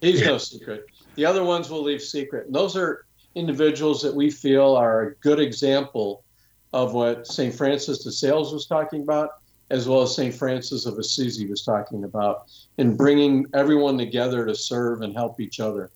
He's 0.00 0.22
no 0.22 0.38
secret. 0.38 0.86
The 1.14 1.24
other 1.24 1.44
ones 1.44 1.70
we'll 1.70 1.82
leave 1.82 2.02
secret. 2.02 2.46
And 2.46 2.54
those 2.54 2.76
are 2.76 3.06
individuals 3.34 4.02
that 4.02 4.14
we 4.14 4.30
feel 4.30 4.74
are 4.76 5.02
a 5.02 5.14
good 5.16 5.40
example 5.40 6.24
of 6.72 6.92
what 6.92 7.26
St. 7.26 7.54
Francis 7.54 8.04
de 8.04 8.12
Sales 8.12 8.52
was 8.52 8.66
talking 8.66 9.02
about, 9.02 9.30
as 9.70 9.88
well 9.88 10.02
as 10.02 10.14
St. 10.14 10.34
Francis 10.34 10.86
of 10.86 10.98
Assisi 10.98 11.46
was 11.46 11.62
talking 11.62 12.04
about, 12.04 12.50
in 12.78 12.96
bringing 12.96 13.46
everyone 13.54 13.96
together 13.96 14.44
to 14.44 14.54
serve 14.54 15.02
and 15.02 15.14
help 15.14 15.40
each 15.40 15.60
other. 15.60 15.90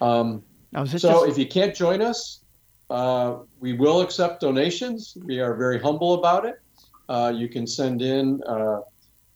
Um, 0.00 0.42
so 0.74 0.84
just, 0.84 1.04
if 1.04 1.36
you 1.36 1.46
can't 1.46 1.74
join 1.74 2.00
us, 2.00 2.40
uh, 2.90 3.38
we 3.58 3.72
will 3.72 4.00
accept 4.00 4.40
donations. 4.40 5.16
We 5.24 5.40
are 5.40 5.54
very 5.54 5.80
humble 5.80 6.14
about 6.14 6.44
it. 6.44 6.60
Uh, 7.08 7.32
you 7.34 7.48
can 7.48 7.66
send 7.66 8.02
in 8.02 8.40
uh, 8.46 8.80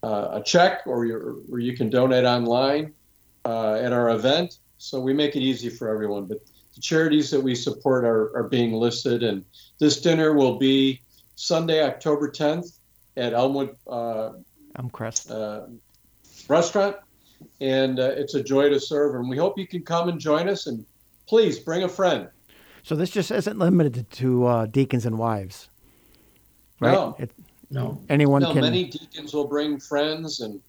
uh, 0.03 0.29
a 0.33 0.43
check 0.45 0.83
or, 0.87 1.05
or 1.51 1.59
you 1.59 1.77
can 1.77 1.91
donate 1.91 2.25
online 2.25 2.93
uh, 3.45 3.75
at 3.75 3.93
our 3.93 4.11
event. 4.11 4.59
So 4.79 5.01
we 5.01 5.13
make 5.13 5.37
it 5.37 5.41
easy 5.41 5.69
for 5.71 5.89
everyone. 5.89 6.27
But 6.27 6.39
the 6.75 6.81
charities 6.81 7.31
that 7.31 7.41
we 7.41 7.55
support 7.55 8.05
are, 8.05 8.37
are 8.37 8.49
being 8.49 8.73
listed. 8.73 9.23
And 9.23 9.45
this 9.79 10.01
dinner 10.01 10.35
will 10.35 10.59
be 10.59 11.01
Sunday, 11.37 11.83
October 11.83 12.31
10th 12.31 12.79
at 13.17 13.33
Elmwood 13.33 13.77
uh, 13.87 14.31
I'm 14.77 14.91
Crest. 14.91 15.31
uh, 15.31 15.67
restaurant. 16.49 16.97
And 17.61 18.01
uh, 18.01 18.11
it's 18.17 18.35
a 18.35 18.43
joy 18.43 18.69
to 18.71 18.81
serve. 18.81 19.15
And 19.15 19.29
we 19.29 19.37
hope 19.37 19.59
you 19.59 19.67
can 19.67 19.83
come 19.83 20.09
and 20.09 20.19
join 20.19 20.49
us. 20.49 20.67
And 20.67 20.85
please 21.29 21.59
bring 21.59 21.83
a 21.85 21.89
friend. 21.89 22.29
So 22.83 22.95
this 22.97 23.11
just 23.11 23.31
isn't 23.31 23.59
limited 23.59 24.11
to 24.13 24.47
uh, 24.47 24.67
deacons 24.67 25.07
and 25.07 25.17
wives, 25.17 25.71
right? 26.81 26.93
No. 26.93 27.17
It, 27.19 27.31
No. 27.71 27.99
anyone 28.11 28.43
No, 28.43 28.53
can. 28.53 28.61
many 28.61 28.85
deacons 28.85 29.33
will 29.33 29.47
bring 29.47 29.81
friends 29.81 30.41
and 30.41 30.61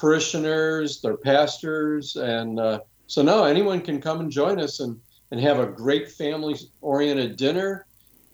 parishioners, 0.00 1.00
their 1.02 1.16
pastors, 1.16 2.16
and 2.16 2.58
uh, 2.58 2.80
so 3.06 3.22
no, 3.22 3.44
anyone 3.44 3.80
can 3.80 4.00
come 4.00 4.20
and 4.20 4.30
join 4.30 4.58
us 4.58 4.80
and 4.80 4.98
and 5.30 5.40
have 5.40 5.60
a 5.60 5.66
great 5.66 6.10
family-oriented 6.10 7.36
dinner, 7.36 7.86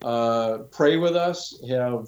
uh, 0.02 0.58
pray 0.70 0.96
with 0.96 1.14
us, 1.14 1.60
have 1.68 2.06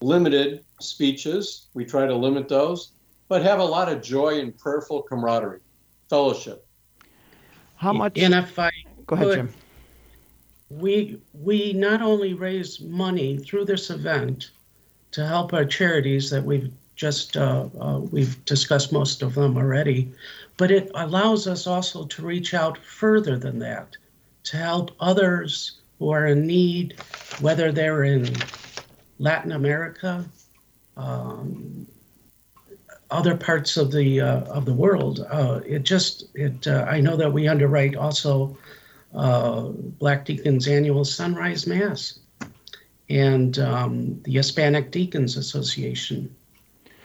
limited 0.00 0.64
speeches. 0.80 1.68
We 1.74 1.84
try 1.84 2.06
to 2.06 2.16
limit 2.16 2.48
those, 2.48 2.92
but 3.28 3.42
have 3.42 3.58
a 3.58 3.64
lot 3.64 3.92
of 3.92 4.00
joy 4.00 4.40
and 4.40 4.56
prayerful 4.56 5.02
camaraderie, 5.02 5.60
fellowship. 6.08 6.66
How 7.76 7.92
much? 7.92 8.16
And 8.16 8.32
if 8.32 8.58
I 8.58 8.70
Go 9.06 9.16
ahead, 9.16 9.26
could, 9.26 9.36
Jim. 9.36 9.48
we 10.70 11.20
we 11.34 11.72
not 11.74 12.00
only 12.00 12.32
raise 12.32 12.80
money 12.80 13.36
through 13.36 13.66
this 13.66 13.90
event 13.90 14.50
to 15.10 15.26
help 15.26 15.52
our 15.52 15.66
charities 15.66 16.30
that 16.30 16.42
we've 16.42 16.72
just 17.02 17.36
uh, 17.36 17.68
uh, 17.80 17.98
we've 18.12 18.44
discussed 18.44 18.92
most 18.92 19.22
of 19.22 19.34
them 19.34 19.56
already, 19.56 20.08
but 20.56 20.70
it 20.70 20.88
allows 20.94 21.48
us 21.48 21.66
also 21.66 22.04
to 22.06 22.22
reach 22.22 22.54
out 22.54 22.78
further 22.78 23.36
than 23.36 23.58
that 23.58 23.96
to 24.44 24.56
help 24.56 24.92
others 25.00 25.80
who 25.98 26.10
are 26.10 26.28
in 26.28 26.46
need, 26.46 26.94
whether 27.40 27.72
they're 27.72 28.04
in 28.04 28.32
Latin 29.18 29.50
America, 29.50 30.24
um, 30.96 31.88
other 33.10 33.36
parts 33.36 33.76
of 33.76 33.90
the 33.90 34.20
uh, 34.20 34.42
of 34.42 34.64
the 34.64 34.72
world. 34.72 35.26
Uh, 35.28 35.58
it 35.66 35.82
just 35.82 36.26
it 36.36 36.68
uh, 36.68 36.86
I 36.88 37.00
know 37.00 37.16
that 37.16 37.32
we 37.32 37.48
underwrite 37.48 37.96
also 37.96 38.56
uh, 39.12 39.62
Black 39.98 40.24
Deacons 40.24 40.68
Annual 40.68 41.04
Sunrise 41.04 41.66
Mass 41.66 42.20
and 43.08 43.58
um, 43.58 44.22
the 44.22 44.34
Hispanic 44.34 44.92
Deacons 44.92 45.36
Association. 45.36 46.32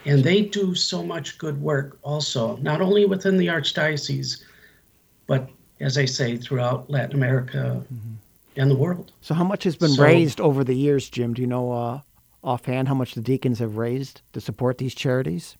And 0.07 0.23
they 0.23 0.41
do 0.43 0.73
so 0.73 1.03
much 1.03 1.37
good 1.37 1.61
work 1.61 1.99
also, 2.01 2.55
not 2.57 2.79
only 2.79 3.03
within 3.03 3.35
the 3.35 3.47
Archdiocese, 3.47 4.41
but 5.27 5.49
as 5.81 5.97
I 5.97 6.05
say, 6.05 6.37
throughout 6.37 6.89
Latin 6.89 7.13
America 7.15 7.83
and 8.55 8.71
the 8.71 8.75
world. 8.75 9.11
So 9.19 9.33
how 9.33 9.43
much 9.43 9.65
has 9.65 9.75
been 9.75 9.89
So- 9.89 10.03
raised 10.03 10.39
over 10.39 10.63
the 10.63 10.73
years, 10.73 11.09
Jim? 11.09 11.33
Do 11.33 11.41
you 11.41 11.47
know 11.47 11.73
uh, 11.73 11.99
offhand 12.41 12.87
how 12.87 12.93
much 12.95 13.15
the 13.15 13.21
deacons 13.21 13.59
have 13.59 13.75
raised 13.75 14.21
to 14.31 14.39
support 14.39 14.77
these 14.77 14.95
charities? 14.95 15.57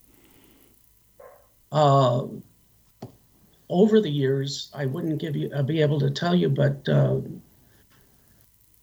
Uh, 1.74 2.24
over 3.70 4.00
the 4.00 4.10
years, 4.10 4.72
I 4.74 4.86
wouldn't 4.86 5.20
give 5.20 5.36
you, 5.36 5.52
uh, 5.54 5.62
be 5.62 5.82
able 5.82 6.00
to 6.00 6.10
tell 6.10 6.34
you, 6.34 6.48
but 6.48 6.88
uh, 6.88 7.20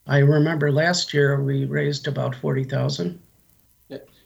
I 0.07 0.18
remember 0.18 0.70
last 0.70 1.14
year 1.14 1.40
we 1.42 1.64
raised 1.64 2.07
about 2.07 2.35
forty 2.35 2.64
thousand. 2.64 3.18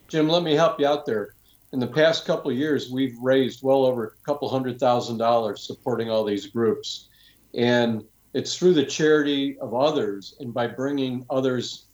Jim, 0.09 0.27
let 0.27 0.43
me 0.43 0.55
help 0.55 0.81
you 0.81 0.87
out 0.87 1.05
there. 1.05 1.35
In 1.75 1.81
the 1.81 1.87
past 1.87 2.25
couple 2.25 2.51
years, 2.51 2.91
we've 2.91 3.19
raised 3.19 3.63
well 3.63 3.85
over 3.85 4.07
a 4.07 4.25
couple 4.25 4.49
hundred 4.49 4.81
thousand 4.81 5.19
dollars 5.19 5.67
supporting 5.67 6.11
all 6.11 6.25
these 6.25 6.47
groups. 6.47 7.09
And 7.55 8.03
it's 8.33 8.57
through 8.57 8.73
the 8.73 8.87
charity 8.87 9.59
of 9.59 9.75
others 9.75 10.35
and 10.41 10.53
by 10.53 10.67
bringing 10.67 11.27
others 11.29 11.85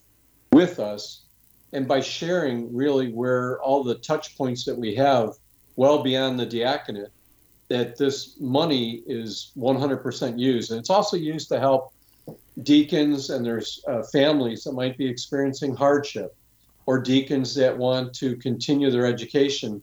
with 0.53 0.79
us 0.79 1.23
and 1.73 1.89
by 1.89 1.99
sharing 1.99 2.73
really 2.73 3.11
where 3.11 3.61
all 3.61 3.83
the 3.83 3.95
touch 3.95 4.37
points 4.37 4.63
that 4.63 4.77
we 4.77 4.95
have 4.95 5.31
well 5.75 6.01
beyond 6.01 6.39
the 6.39 6.45
diaconate 6.45 7.09
that 7.67 7.97
this 7.97 8.39
money 8.39 9.03
is 9.07 9.51
100% 9.57 10.39
used. 10.39 10.71
And 10.71 10.79
it's 10.79 10.89
also 10.89 11.17
used 11.17 11.49
to 11.49 11.59
help 11.59 11.91
deacons 12.63 13.29
and 13.29 13.45
there's 13.45 13.83
uh, 13.89 14.03
families 14.03 14.63
that 14.63 14.71
might 14.71 14.97
be 14.97 15.05
experiencing 15.05 15.75
hardship 15.75 16.33
or 16.85 16.99
deacons 16.99 17.55
that 17.55 17.75
want 17.75 18.13
to 18.15 18.35
continue 18.37 18.91
their 18.91 19.05
education 19.05 19.81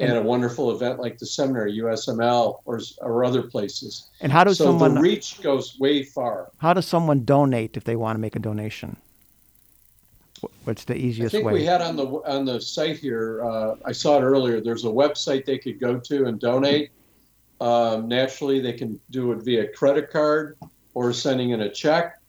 at 0.00 0.16
a 0.16 0.22
wonderful 0.22 0.70
event 0.72 0.98
like 0.98 1.18
the 1.18 1.26
seminary, 1.26 1.78
USML, 1.78 2.60
or, 2.64 2.80
or 3.02 3.24
other 3.24 3.42
places. 3.42 4.08
And 4.20 4.32
how 4.32 4.44
does 4.44 4.58
so 4.58 4.64
someone 4.64 4.94
the 4.94 5.00
reach 5.00 5.42
goes 5.42 5.78
way 5.78 6.02
far. 6.02 6.50
how 6.58 6.72
does 6.72 6.86
someone 6.86 7.24
donate 7.24 7.76
if 7.76 7.84
they 7.84 7.96
want 7.96 8.16
to 8.16 8.20
make 8.20 8.34
a 8.34 8.38
donation? 8.38 8.96
What's 10.64 10.84
the 10.84 10.94
easiest 10.94 11.04
I 11.04 11.08
easiest 11.08 11.32
think 11.32 11.46
way? 11.46 11.52
we 11.52 11.64
had 11.64 11.82
on 11.82 11.96
the 11.96 12.06
on 12.06 12.46
the 12.46 12.60
site 12.60 12.98
here. 12.98 13.44
Uh, 13.44 13.76
I 13.84 13.92
saw 13.92 14.16
it 14.16 14.22
earlier. 14.22 14.62
There's 14.62 14.84
a 14.86 14.88
website 14.88 15.44
they 15.44 15.58
could 15.58 15.78
go 15.78 15.98
to 15.98 16.26
and 16.26 16.40
donate. 16.40 16.92
Um, 17.60 18.08
naturally, 18.08 18.58
they 18.58 18.72
can 18.72 18.98
do 19.10 19.32
it 19.32 19.42
via 19.42 19.68
credit 19.68 20.10
card 20.10 20.56
or 20.94 21.12
sending 21.12 21.50
in 21.50 21.60
a 21.60 21.70
check, 21.70 22.19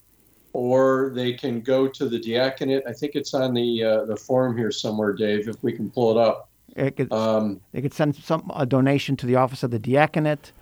or 0.53 1.11
they 1.15 1.33
can 1.33 1.61
go 1.61 1.87
to 1.87 2.09
the 2.09 2.19
diaconate. 2.19 2.83
I 2.87 2.93
think 2.93 3.15
it's 3.15 3.33
on 3.33 3.53
the 3.53 3.83
uh, 3.83 4.05
the 4.05 4.15
form 4.15 4.57
here 4.57 4.71
somewhere, 4.71 5.13
Dave. 5.13 5.47
If 5.47 5.61
we 5.61 5.73
can 5.73 5.89
pull 5.89 6.11
it 6.11 6.17
up. 6.17 6.49
It 6.75 6.95
could, 6.95 7.11
Um, 7.11 7.59
they 7.73 7.81
could 7.81 7.93
send 7.93 8.15
some 8.15 8.49
a 8.55 8.65
donation 8.65 9.17
to 9.17 9.25
the 9.25 9.35
office 9.35 9.61
of 9.63 9.71
the 9.71 9.79
diaconate 9.79 10.53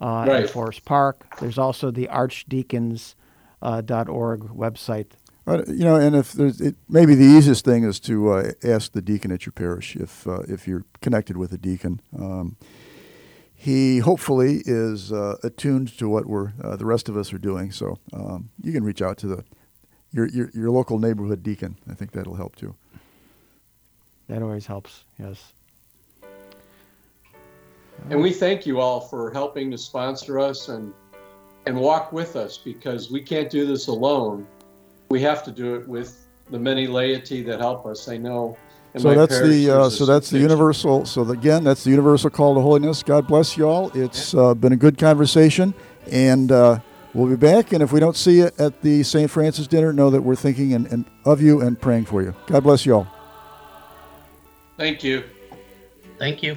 uh, 0.00 0.26
Right. 0.28 0.44
at 0.44 0.50
Forest 0.50 0.84
Park. 0.84 1.24
There's 1.40 1.58
also 1.58 1.90
the 1.90 2.08
archdeacons 2.08 3.16
uh, 3.62 3.80
dot 3.80 4.08
org 4.08 4.40
website. 4.50 5.12
But, 5.46 5.68
you 5.68 5.84
know, 5.84 5.96
and 5.96 6.16
if 6.16 6.32
there's, 6.32 6.60
it, 6.60 6.76
maybe 6.88 7.14
the 7.14 7.24
easiest 7.24 7.64
thing 7.66 7.84
is 7.84 8.00
to 8.00 8.30
uh, 8.32 8.52
ask 8.62 8.92
the 8.92 9.02
deacon 9.02 9.30
at 9.30 9.44
your 9.44 9.52
parish 9.52 9.94
if 9.96 10.26
uh, 10.26 10.40
if 10.48 10.66
you're 10.66 10.84
connected 11.00 11.36
with 11.36 11.52
a 11.52 11.58
deacon. 11.58 12.00
Um, 12.18 12.56
he 13.64 13.96
hopefully 13.96 14.60
is 14.66 15.10
uh, 15.10 15.36
attuned 15.42 15.96
to 15.96 16.06
what 16.06 16.26
we're 16.26 16.52
uh, 16.62 16.76
the 16.76 16.84
rest 16.84 17.08
of 17.08 17.16
us 17.16 17.32
are 17.32 17.38
doing. 17.38 17.72
So 17.72 17.98
um, 18.12 18.50
you 18.62 18.72
can 18.72 18.84
reach 18.84 19.00
out 19.00 19.16
to 19.18 19.26
the 19.26 19.44
your, 20.12 20.28
your 20.28 20.50
your 20.52 20.70
local 20.70 20.98
neighborhood 20.98 21.42
deacon. 21.42 21.78
I 21.90 21.94
think 21.94 22.12
that'll 22.12 22.34
help 22.34 22.56
too. 22.56 22.74
That 24.28 24.42
always 24.42 24.66
helps. 24.66 25.04
Yes. 25.18 25.54
and 28.10 28.20
we 28.20 28.32
thank 28.32 28.66
you 28.66 28.80
all 28.80 29.00
for 29.00 29.30
helping 29.30 29.70
to 29.70 29.78
sponsor 29.78 30.38
us 30.38 30.68
and 30.68 30.92
and 31.64 31.80
walk 31.80 32.12
with 32.12 32.36
us 32.36 32.58
because 32.58 33.10
we 33.10 33.22
can't 33.22 33.48
do 33.48 33.64
this 33.64 33.86
alone. 33.86 34.46
We 35.08 35.22
have 35.22 35.42
to 35.44 35.50
do 35.50 35.74
it 35.76 35.88
with 35.88 36.26
the 36.50 36.58
many 36.58 36.86
laity 36.86 37.42
that 37.44 37.60
help 37.60 37.86
us. 37.86 38.08
I 38.08 38.18
know. 38.18 38.58
In 38.94 39.00
So 39.00 39.14
that's 39.14 39.40
the 39.40 39.70
uh, 39.70 39.78
there's 39.80 39.94
a 39.94 39.96
so 39.96 40.06
that's 40.06 40.30
the 40.30 40.38
universal. 40.38 41.04
So 41.04 41.28
again, 41.28 41.64
that's 41.64 41.84
the 41.84 41.90
universal 41.90 42.30
call 42.30 42.54
to 42.54 42.60
holiness. 42.60 43.02
God 43.02 43.26
bless 43.26 43.56
you 43.56 43.68
all. 43.68 43.90
It's 43.94 44.34
uh, 44.34 44.54
been 44.54 44.72
a 44.72 44.76
good 44.76 44.98
conversation, 44.98 45.74
and 46.10 46.52
uh, 46.52 46.78
we'll 47.12 47.28
be 47.28 47.36
back. 47.36 47.72
And 47.72 47.82
if 47.82 47.92
we 47.92 47.98
don't 47.98 48.16
see 48.16 48.38
you 48.38 48.50
at 48.58 48.82
the 48.82 49.02
St. 49.02 49.30
Francis 49.30 49.66
dinner, 49.66 49.92
know 49.92 50.10
that 50.10 50.22
we're 50.22 50.36
thinking 50.36 50.74
and, 50.74 50.86
and 50.86 51.04
of 51.24 51.42
you 51.42 51.60
and 51.60 51.80
praying 51.80 52.04
for 52.04 52.22
you. 52.22 52.34
God 52.46 52.62
bless 52.62 52.86
you 52.86 52.94
all. 52.94 53.08
Thank 54.76 55.02
you. 55.02 55.24
Thank 56.18 56.42
you. 56.42 56.56